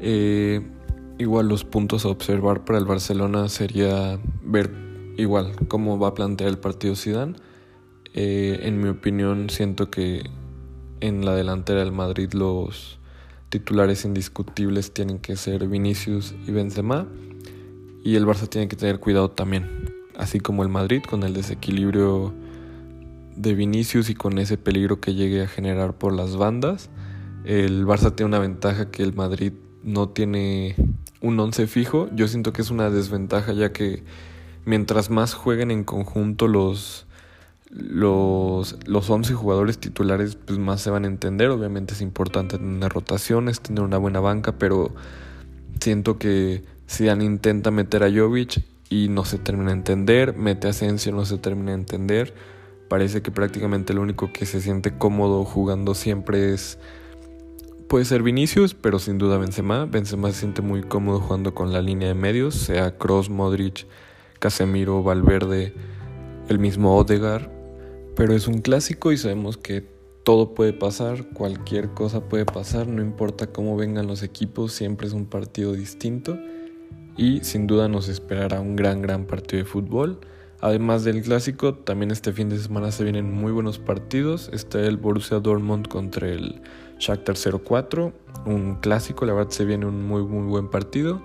eh, 0.00 0.62
igual 1.18 1.48
los 1.48 1.64
puntos 1.64 2.06
a 2.06 2.08
observar 2.08 2.64
para 2.64 2.78
el 2.78 2.86
Barcelona 2.86 3.48
sería 3.48 4.18
ver 4.42 4.70
igual 5.18 5.52
cómo 5.68 5.98
va 5.98 6.08
a 6.08 6.14
plantear 6.14 6.48
el 6.48 6.58
partido 6.58 6.96
Zidane. 6.96 7.34
Eh, 8.14 8.60
en 8.62 8.80
mi 8.80 8.88
opinión 8.88 9.50
siento 9.50 9.90
que 9.90 10.22
en 11.00 11.24
la 11.24 11.34
delantera 11.34 11.80
del 11.80 11.92
Madrid 11.92 12.32
los 12.32 12.98
titulares 13.50 14.04
indiscutibles 14.04 14.92
tienen 14.92 15.18
que 15.18 15.36
ser 15.36 15.68
Vinicius 15.68 16.34
y 16.46 16.52
Benzema 16.52 17.06
y 18.02 18.16
el 18.16 18.26
Barça 18.26 18.48
tiene 18.48 18.68
que 18.68 18.76
tener 18.76 18.98
cuidado 19.00 19.30
también, 19.30 19.66
así 20.16 20.40
como 20.40 20.62
el 20.62 20.68
Madrid 20.68 21.02
con 21.08 21.22
el 21.22 21.34
desequilibrio 21.34 22.32
de 23.36 23.54
Vinicius 23.54 24.10
y 24.10 24.14
con 24.14 24.38
ese 24.38 24.58
peligro 24.58 25.00
que 25.00 25.14
llegue 25.14 25.42
a 25.42 25.48
generar 25.48 25.94
por 25.94 26.12
las 26.12 26.36
bandas. 26.36 26.90
El 27.44 27.86
Barça 27.86 28.14
tiene 28.14 28.28
una 28.28 28.38
ventaja 28.38 28.90
que 28.90 29.02
el 29.02 29.14
Madrid 29.14 29.52
no 29.82 30.10
tiene 30.10 30.76
un 31.20 31.38
once 31.40 31.66
fijo. 31.66 32.08
Yo 32.14 32.28
siento 32.28 32.52
que 32.52 32.62
es 32.62 32.70
una 32.70 32.90
desventaja 32.90 33.52
ya 33.52 33.72
que 33.72 34.02
mientras 34.64 35.10
más 35.10 35.34
jueguen 35.34 35.70
en 35.70 35.84
conjunto 35.84 36.48
los, 36.48 37.06
los, 37.70 38.76
los 38.86 39.10
11 39.10 39.34
jugadores 39.34 39.78
titulares, 39.78 40.36
pues 40.36 40.58
más 40.58 40.82
se 40.82 40.90
van 40.90 41.04
a 41.04 41.08
entender. 41.08 41.50
Obviamente 41.50 41.94
es 41.94 42.02
importante 42.02 42.58
tener 42.58 42.92
rotaciones, 42.92 43.60
tener 43.60 43.82
una 43.82 43.98
buena 43.98 44.20
banca, 44.20 44.58
pero 44.58 44.94
siento 45.80 46.18
que 46.18 46.62
Zidane 46.90 47.24
intenta 47.24 47.70
meter 47.70 48.02
a 48.02 48.10
Jovic 48.10 48.64
y 48.88 49.08
no 49.08 49.24
se 49.24 49.38
termina 49.38 49.70
de 49.70 49.76
entender, 49.76 50.36
mete 50.36 50.66
a 50.66 50.70
Asensio, 50.70 51.12
no 51.12 51.24
se 51.24 51.38
termina 51.38 51.70
de 51.70 51.78
entender. 51.78 52.34
Parece 52.88 53.22
que 53.22 53.30
prácticamente 53.30 53.94
lo 53.94 54.02
único 54.02 54.32
que 54.32 54.44
se 54.44 54.60
siente 54.60 54.98
cómodo 54.98 55.44
jugando 55.44 55.94
siempre 55.94 56.52
es 56.52 56.78
puede 57.88 58.04
ser 58.04 58.24
Vinicius, 58.24 58.74
pero 58.74 58.98
sin 58.98 59.18
duda 59.18 59.38
Benzema. 59.38 59.86
Benzema 59.86 60.32
se 60.32 60.40
siente 60.40 60.62
muy 60.62 60.82
cómodo 60.82 61.20
jugando 61.20 61.54
con 61.54 61.72
la 61.72 61.80
línea 61.80 62.08
de 62.08 62.14
medios, 62.14 62.56
sea 62.56 62.98
Cross, 62.98 63.30
Modric, 63.30 63.86
Casemiro, 64.40 65.04
Valverde, 65.04 65.72
el 66.48 66.58
mismo 66.58 66.96
Odegar. 66.96 67.52
Pero 68.16 68.34
es 68.34 68.48
un 68.48 68.62
clásico 68.62 69.12
y 69.12 69.16
sabemos 69.16 69.56
que 69.56 69.86
todo 70.24 70.54
puede 70.54 70.72
pasar, 70.72 71.28
cualquier 71.34 71.90
cosa 71.90 72.28
puede 72.28 72.46
pasar, 72.46 72.88
no 72.88 73.00
importa 73.00 73.46
cómo 73.46 73.76
vengan 73.76 74.08
los 74.08 74.24
equipos, 74.24 74.72
siempre 74.72 75.06
es 75.06 75.12
un 75.12 75.26
partido 75.26 75.72
distinto 75.72 76.36
y 77.20 77.44
sin 77.44 77.66
duda 77.66 77.86
nos 77.86 78.08
esperará 78.08 78.60
un 78.60 78.76
gran, 78.76 79.02
gran 79.02 79.26
partido 79.26 79.62
de 79.62 79.68
fútbol. 79.68 80.20
Además 80.62 81.04
del 81.04 81.20
clásico, 81.20 81.74
también 81.74 82.10
este 82.10 82.32
fin 82.32 82.48
de 82.48 82.58
semana 82.58 82.90
se 82.92 83.04
vienen 83.04 83.30
muy 83.30 83.52
buenos 83.52 83.78
partidos. 83.78 84.48
Está 84.54 84.80
el 84.80 84.96
Borussia 84.96 85.38
Dortmund 85.38 85.86
contra 85.86 86.28
el 86.28 86.62
Shakhtar 86.98 87.36
04, 87.36 88.14
un 88.46 88.76
clásico, 88.76 89.26
la 89.26 89.34
verdad 89.34 89.50
se 89.50 89.66
viene 89.66 89.84
un 89.84 90.02
muy, 90.06 90.22
muy 90.22 90.46
buen 90.48 90.70
partido. 90.70 91.20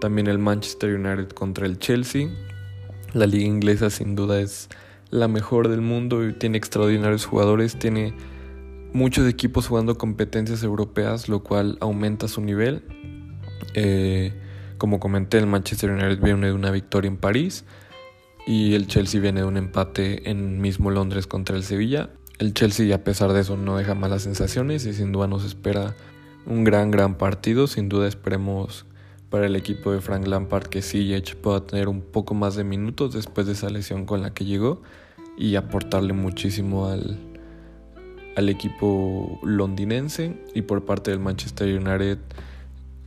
También 0.00 0.28
el 0.28 0.38
Manchester 0.38 0.94
United 0.94 1.30
contra 1.30 1.66
el 1.66 1.80
Chelsea, 1.80 2.28
la 3.12 3.26
liga 3.26 3.44
inglesa 3.44 3.90
sin 3.90 4.14
duda 4.14 4.40
es 4.40 4.68
la 5.10 5.26
mejor 5.26 5.66
del 5.66 5.80
mundo 5.80 6.24
y 6.24 6.34
tiene 6.34 6.56
extraordinarios 6.56 7.26
jugadores, 7.26 7.76
tiene 7.76 8.14
muchos 8.92 9.28
equipos 9.28 9.66
jugando 9.66 9.98
competencias 9.98 10.62
europeas, 10.62 11.28
lo 11.28 11.42
cual 11.42 11.78
aumenta 11.80 12.28
su 12.28 12.40
nivel. 12.42 12.84
Eh, 13.74 14.32
como 14.82 14.98
comenté, 14.98 15.38
el 15.38 15.46
Manchester 15.46 15.92
United 15.92 16.18
viene 16.20 16.48
de 16.48 16.52
una 16.52 16.72
victoria 16.72 17.06
en 17.06 17.16
París 17.16 17.64
y 18.48 18.74
el 18.74 18.88
Chelsea 18.88 19.20
viene 19.20 19.42
de 19.42 19.46
un 19.46 19.56
empate 19.56 20.28
en 20.28 20.60
mismo 20.60 20.90
Londres 20.90 21.28
contra 21.28 21.54
el 21.54 21.62
Sevilla. 21.62 22.10
El 22.40 22.52
Chelsea, 22.52 22.92
a 22.92 22.98
pesar 22.98 23.32
de 23.32 23.42
eso, 23.42 23.56
no 23.56 23.76
deja 23.76 23.94
malas 23.94 24.22
sensaciones 24.22 24.84
y 24.84 24.92
sin 24.92 25.12
duda 25.12 25.28
nos 25.28 25.44
espera 25.44 25.94
un 26.46 26.64
gran, 26.64 26.90
gran 26.90 27.16
partido. 27.16 27.68
Sin 27.68 27.88
duda 27.88 28.08
esperemos 28.08 28.84
para 29.30 29.46
el 29.46 29.54
equipo 29.54 29.92
de 29.92 30.00
Frank 30.00 30.26
Lampard 30.26 30.64
que 30.64 30.82
Ziyech 30.82 31.36
pueda 31.36 31.64
tener 31.64 31.86
un 31.86 32.00
poco 32.00 32.34
más 32.34 32.56
de 32.56 32.64
minutos 32.64 33.12
después 33.12 33.46
de 33.46 33.52
esa 33.52 33.70
lesión 33.70 34.04
con 34.04 34.20
la 34.20 34.34
que 34.34 34.46
llegó 34.46 34.82
y 35.38 35.54
aportarle 35.54 36.12
muchísimo 36.12 36.88
al, 36.88 37.20
al 38.34 38.48
equipo 38.48 39.38
londinense 39.44 40.34
y 40.56 40.62
por 40.62 40.84
parte 40.84 41.12
del 41.12 41.20
Manchester 41.20 41.68
United, 41.68 42.18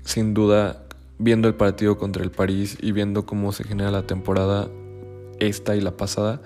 sin 0.06 0.34
duda, 0.34 0.85
viendo 1.18 1.48
el 1.48 1.56
partido 1.56 1.98
contra 1.98 2.24
el 2.24 2.32
París 2.32 2.78
y 2.82 2.92
viendo 2.92 3.26
cómo 3.26 3.52
se 3.52 3.64
genera 3.64 3.92
la 3.92 4.08
temporada 4.08 4.70
esta 5.40 5.76
y 5.76 5.82
la 5.82 5.98
pasada, 5.98 6.42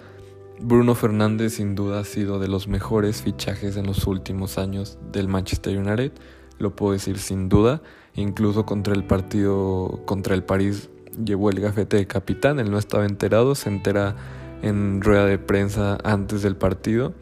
Bruno 0.61 0.95
Fernández 0.95 1.53
sin 1.53 1.75
duda 1.75 2.01
ha 2.01 2.03
sido 2.03 2.39
de 2.39 2.47
los 2.47 2.67
mejores 2.67 3.21
fichajes 3.21 3.77
en 3.77 3.85
los 3.85 4.05
últimos 4.07 4.57
años 4.57 4.97
del 5.11 5.27
Manchester 5.27 5.77
United, 5.77 6.11
lo 6.57 6.75
puedo 6.75 6.93
decir 6.93 7.17
sin 7.17 7.47
duda, 7.47 7.81
incluso 8.15 8.65
contra 8.65 8.93
el 8.93 9.05
partido 9.05 10.01
contra 10.05 10.35
el 10.35 10.43
París 10.43 10.89
llevó 11.23 11.49
el 11.49 11.59
gafete 11.59 11.97
de 11.97 12.07
capitán, 12.07 12.59
él 12.59 12.71
no 12.71 12.77
estaba 12.77 13.05
enterado, 13.05 13.55
se 13.55 13.69
entera 13.69 14.15
en 14.61 15.01
rueda 15.01 15.25
de 15.25 15.39
prensa 15.39 15.97
antes 16.03 16.41
del 16.41 16.57
partido 16.57 17.13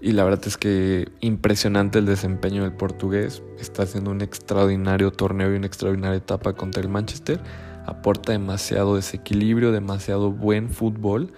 y 0.00 0.12
la 0.12 0.24
verdad 0.24 0.42
es 0.46 0.56
que 0.56 1.08
impresionante 1.20 1.98
el 1.98 2.06
desempeño 2.06 2.62
del 2.62 2.72
portugués. 2.72 3.42
Está 3.58 3.84
haciendo 3.84 4.10
un 4.10 4.20
extraordinario 4.20 5.10
torneo 5.10 5.52
y 5.52 5.56
una 5.56 5.66
extraordinaria 5.66 6.18
etapa 6.18 6.52
contra 6.52 6.82
el 6.82 6.88
Manchester. 6.88 7.40
Aporta 7.86 8.32
demasiado 8.32 8.96
desequilibrio, 8.96 9.72
demasiado 9.72 10.30
buen 10.30 10.68
fútbol. 10.68 11.32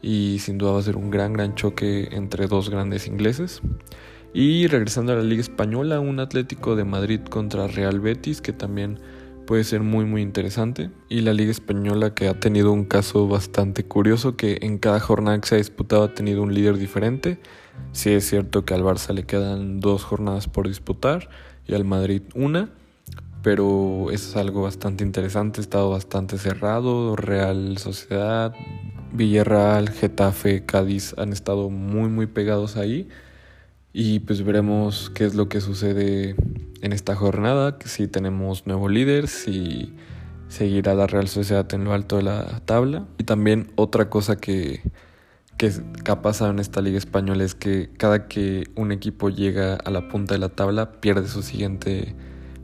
Y 0.00 0.38
sin 0.40 0.56
duda 0.56 0.72
va 0.72 0.78
a 0.78 0.82
ser 0.82 0.96
un 0.96 1.10
gran, 1.10 1.32
gran 1.32 1.54
choque 1.54 2.08
entre 2.12 2.46
dos 2.46 2.70
grandes 2.70 3.06
ingleses. 3.06 3.60
Y 4.32 4.66
regresando 4.66 5.12
a 5.12 5.16
la 5.16 5.22
Liga 5.22 5.40
Española, 5.40 6.00
un 6.00 6.20
Atlético 6.20 6.76
de 6.76 6.84
Madrid 6.84 7.20
contra 7.20 7.66
Real 7.66 8.00
Betis, 8.00 8.40
que 8.40 8.52
también 8.52 8.98
puede 9.46 9.64
ser 9.64 9.82
muy 9.82 10.04
muy 10.04 10.22
interesante. 10.22 10.90
Y 11.08 11.20
la 11.20 11.32
Liga 11.32 11.50
Española 11.50 12.14
que 12.14 12.28
ha 12.28 12.38
tenido 12.38 12.72
un 12.72 12.84
caso 12.84 13.28
bastante 13.28 13.84
curioso, 13.84 14.36
que 14.36 14.58
en 14.62 14.78
cada 14.78 15.00
jornada 15.00 15.40
que 15.40 15.48
se 15.48 15.54
ha 15.54 15.58
disputado 15.58 16.04
ha 16.04 16.14
tenido 16.14 16.42
un 16.42 16.52
líder 16.52 16.76
diferente. 16.76 17.38
Sí 17.92 18.10
es 18.10 18.28
cierto 18.28 18.64
que 18.64 18.74
al 18.74 18.82
Barça 18.82 19.14
le 19.14 19.24
quedan 19.24 19.80
dos 19.80 20.04
jornadas 20.04 20.48
por 20.48 20.68
disputar 20.68 21.28
y 21.66 21.74
al 21.74 21.84
Madrid 21.84 22.22
una, 22.34 22.70
pero 23.42 24.10
es 24.10 24.36
algo 24.36 24.62
bastante 24.62 25.04
interesante, 25.04 25.60
ha 25.60 25.62
estado 25.62 25.90
bastante 25.90 26.38
cerrado, 26.38 27.16
Real 27.16 27.78
Sociedad, 27.78 28.54
Villarreal, 29.12 29.90
Getafe, 29.90 30.64
Cádiz 30.64 31.14
han 31.16 31.32
estado 31.32 31.70
muy 31.70 32.08
muy 32.08 32.26
pegados 32.26 32.76
ahí 32.76 33.08
y 33.92 34.20
pues 34.20 34.42
veremos 34.44 35.10
qué 35.14 35.24
es 35.24 35.34
lo 35.34 35.48
que 35.48 35.60
sucede 35.60 36.36
en 36.82 36.92
esta 36.92 37.14
jornada, 37.14 37.78
si 37.84 38.08
tenemos 38.08 38.66
nuevo 38.66 38.88
líder, 38.88 39.28
si 39.28 39.94
seguirá 40.48 40.94
la 40.94 41.06
Real 41.06 41.28
Sociedad 41.28 41.66
en 41.74 41.84
lo 41.84 41.92
alto 41.92 42.16
de 42.16 42.22
la 42.22 42.60
tabla 42.60 43.06
y 43.18 43.24
también 43.24 43.72
otra 43.76 44.08
cosa 44.08 44.36
que 44.36 44.80
que, 45.56 45.72
ha 46.08 46.22
pasado 46.22 46.50
en 46.50 46.58
esta 46.58 46.80
liga 46.80 46.98
española 46.98 47.44
es 47.44 47.54
que 47.54 47.88
cada 47.96 48.28
que 48.28 48.64
un 48.76 48.92
equipo 48.92 49.30
llega 49.30 49.74
a 49.74 49.90
la 49.90 50.08
punta 50.08 50.34
de 50.34 50.40
la 50.40 50.50
tabla 50.50 50.92
pierde 51.00 51.28
su 51.28 51.42
siguiente 51.42 52.14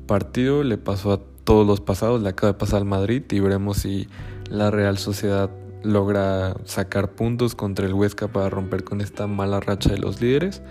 partido. 0.06 0.62
Le 0.62 0.78
pasó 0.78 1.12
a 1.12 1.20
todos 1.44 1.66
los 1.66 1.80
pasados, 1.80 2.22
le 2.22 2.28
acaba 2.28 2.52
de 2.52 2.58
pasar 2.58 2.80
al 2.80 2.84
Madrid 2.84 3.22
y 3.30 3.40
veremos 3.40 3.78
si 3.78 4.08
la 4.50 4.70
Real 4.70 4.98
Sociedad 4.98 5.50
logra 5.82 6.54
sacar 6.64 7.12
puntos 7.12 7.54
contra 7.54 7.86
el 7.86 7.94
Huesca 7.94 8.28
para 8.28 8.48
romper 8.48 8.84
con 8.84 9.00
esta 9.00 9.26
mala 9.26 9.60
racha 9.60 9.90
de 9.90 9.98
los 9.98 10.20
líderes. 10.20 10.62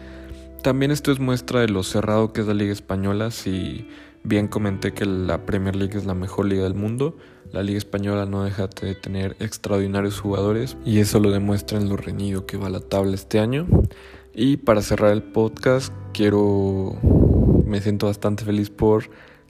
También 0.61 0.91
esto 0.91 1.11
es 1.11 1.19
muestra 1.19 1.61
de 1.61 1.69
lo 1.69 1.81
cerrado 1.81 2.33
que 2.33 2.41
es 2.41 2.47
la 2.47 2.53
liga 2.53 2.71
española. 2.71 3.31
Si 3.31 3.87
bien 4.23 4.47
comenté 4.47 4.93
que 4.93 5.05
la 5.05 5.43
Premier 5.45 5.75
League 5.75 5.97
es 5.97 6.05
la 6.05 6.13
mejor 6.13 6.45
liga 6.45 6.63
del 6.63 6.75
mundo, 6.75 7.17
la 7.51 7.63
Liga 7.63 7.79
Española 7.79 8.25
no 8.25 8.43
deja 8.43 8.67
de 8.67 8.95
tener 8.95 9.35
extraordinarios 9.39 10.19
jugadores 10.19 10.77
y 10.85 10.99
eso 10.99 11.19
lo 11.19 11.31
demuestra 11.31 11.79
en 11.79 11.89
lo 11.89 11.97
reñido 11.97 12.45
que 12.45 12.57
va 12.57 12.69
la 12.69 12.79
tabla 12.79 13.15
este 13.15 13.39
año. 13.39 13.67
Y 14.33 14.57
para 14.57 14.81
cerrar 14.81 15.11
el 15.11 15.23
podcast, 15.23 15.91
quiero. 16.13 16.95
Me 17.65 17.81
siento 17.81 18.05
bastante 18.05 18.45
feliz 18.45 18.69
por 18.69 19.09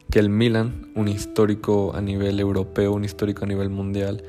que 0.10 0.19
el 0.19 0.30
Milan, 0.30 0.91
un 0.95 1.08
histórico 1.10 1.93
a 1.93 2.02
nivel 2.02 2.39
europeo, 2.39 2.93
un 2.93 3.04
histórico 3.04 3.43
a 3.43 3.47
nivel 3.47 3.69
mundial, 3.69 4.24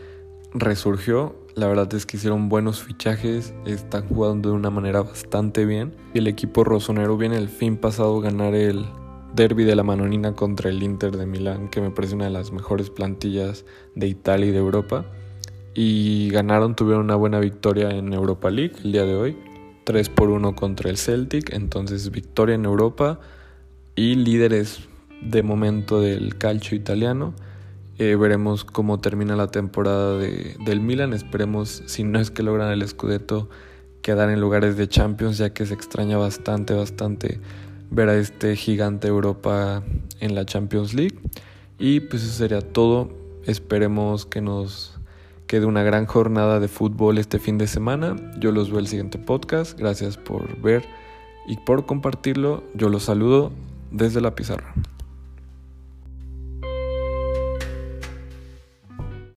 resurgió. 0.53 1.37
La 1.55 1.67
verdad 1.67 1.93
es 1.93 2.07
que 2.07 2.17
hicieron 2.17 2.49
buenos 2.49 2.83
fichajes, 2.83 3.53
están 3.67 4.09
jugando 4.09 4.49
de 4.49 4.55
una 4.55 4.71
manera 4.71 5.03
bastante 5.03 5.67
bien. 5.67 5.95
Y 6.15 6.19
el 6.19 6.27
equipo 6.27 6.65
rosonero 6.65 7.19
viene 7.19 7.37
el 7.37 7.51
fin 7.51 7.77
pasado 7.77 8.19
a 8.19 8.23
ganar 8.23 8.55
el 8.55 8.87
derby 9.35 9.65
de 9.65 9.77
la 9.77 9.83
Manonina 9.83 10.35
contra 10.35 10.71
el 10.71 10.83
Inter 10.83 11.15
de 11.15 11.27
Milán, 11.27 11.69
que 11.69 11.83
me 11.83 11.91
parece 11.91 12.15
una 12.15 12.25
de 12.25 12.31
las 12.31 12.53
mejores 12.53 12.89
plantillas 12.89 13.67
de 13.95 14.07
Italia 14.07 14.47
y 14.47 14.51
de 14.51 14.59
Europa. 14.59 15.05
Y 15.75 16.31
ganaron, 16.31 16.75
tuvieron 16.75 17.05
una 17.05 17.17
buena 17.17 17.39
victoria 17.39 17.91
en 17.91 18.15
Europa 18.15 18.51
League 18.51 18.77
el 18.83 18.93
día 18.93 19.05
de 19.05 19.15
hoy. 19.15 19.37
3 19.85 20.09
por 20.09 20.31
1 20.31 20.55
contra 20.55 20.89
el 20.89 20.97
Celtic, 20.97 21.53
entonces 21.53 22.11
victoria 22.11 22.55
en 22.55 22.65
Europa 22.65 23.21
y 23.95 24.15
líderes 24.15 24.89
de 25.21 25.43
momento 25.43 26.01
del 26.01 26.39
calcio 26.39 26.77
italiano. 26.77 27.35
Eh, 28.05 28.17
veremos 28.17 28.65
cómo 28.65 28.99
termina 28.99 29.37
la 29.37 29.47
temporada 29.47 30.19
de, 30.19 30.57
del 30.59 30.81
Milan. 30.81 31.13
Esperemos, 31.13 31.85
si 31.87 32.03
no 32.03 32.19
es 32.19 32.33
que 32.33 32.43
logran 32.43 32.73
el 32.73 32.85
Scudetto, 32.89 33.49
quedar 34.03 34.29
en 34.29 34.41
lugares 34.41 34.77
de 34.77 34.89
Champions, 34.89 35.39
ya 35.39 35.51
que 35.51 35.65
se 35.67 35.75
extraña 35.75 36.19
bastante, 36.19 36.75
bastante 36.75 37.39
ver 37.93 38.09
a 38.09 38.17
este 38.17 38.57
gigante 38.57 39.07
Europa 39.07 39.85
en 40.19 40.35
la 40.35 40.45
Champions 40.45 40.95
League. 40.95 41.17
Y 41.79 42.01
pues 42.01 42.25
eso 42.25 42.33
sería 42.33 42.61
todo. 42.61 43.09
Esperemos 43.47 44.27
que 44.27 44.41
nos 44.41 44.99
quede 45.47 45.67
una 45.67 45.85
gran 45.85 46.07
jornada 46.07 46.59
de 46.59 46.67
fútbol 46.67 47.19
este 47.19 47.39
fin 47.39 47.57
de 47.57 47.69
semana. 47.69 48.17
Yo 48.41 48.51
los 48.51 48.69
veo 48.71 48.81
el 48.81 48.89
siguiente 48.89 49.21
podcast. 49.21 49.79
Gracias 49.79 50.17
por 50.17 50.61
ver 50.61 50.85
y 51.47 51.57
por 51.59 51.87
compartirlo. 51.87 52.65
Yo 52.75 52.89
los 52.89 53.05
saludo 53.05 53.53
desde 53.93 54.21
la 54.21 54.35
pizarra. 54.35 54.75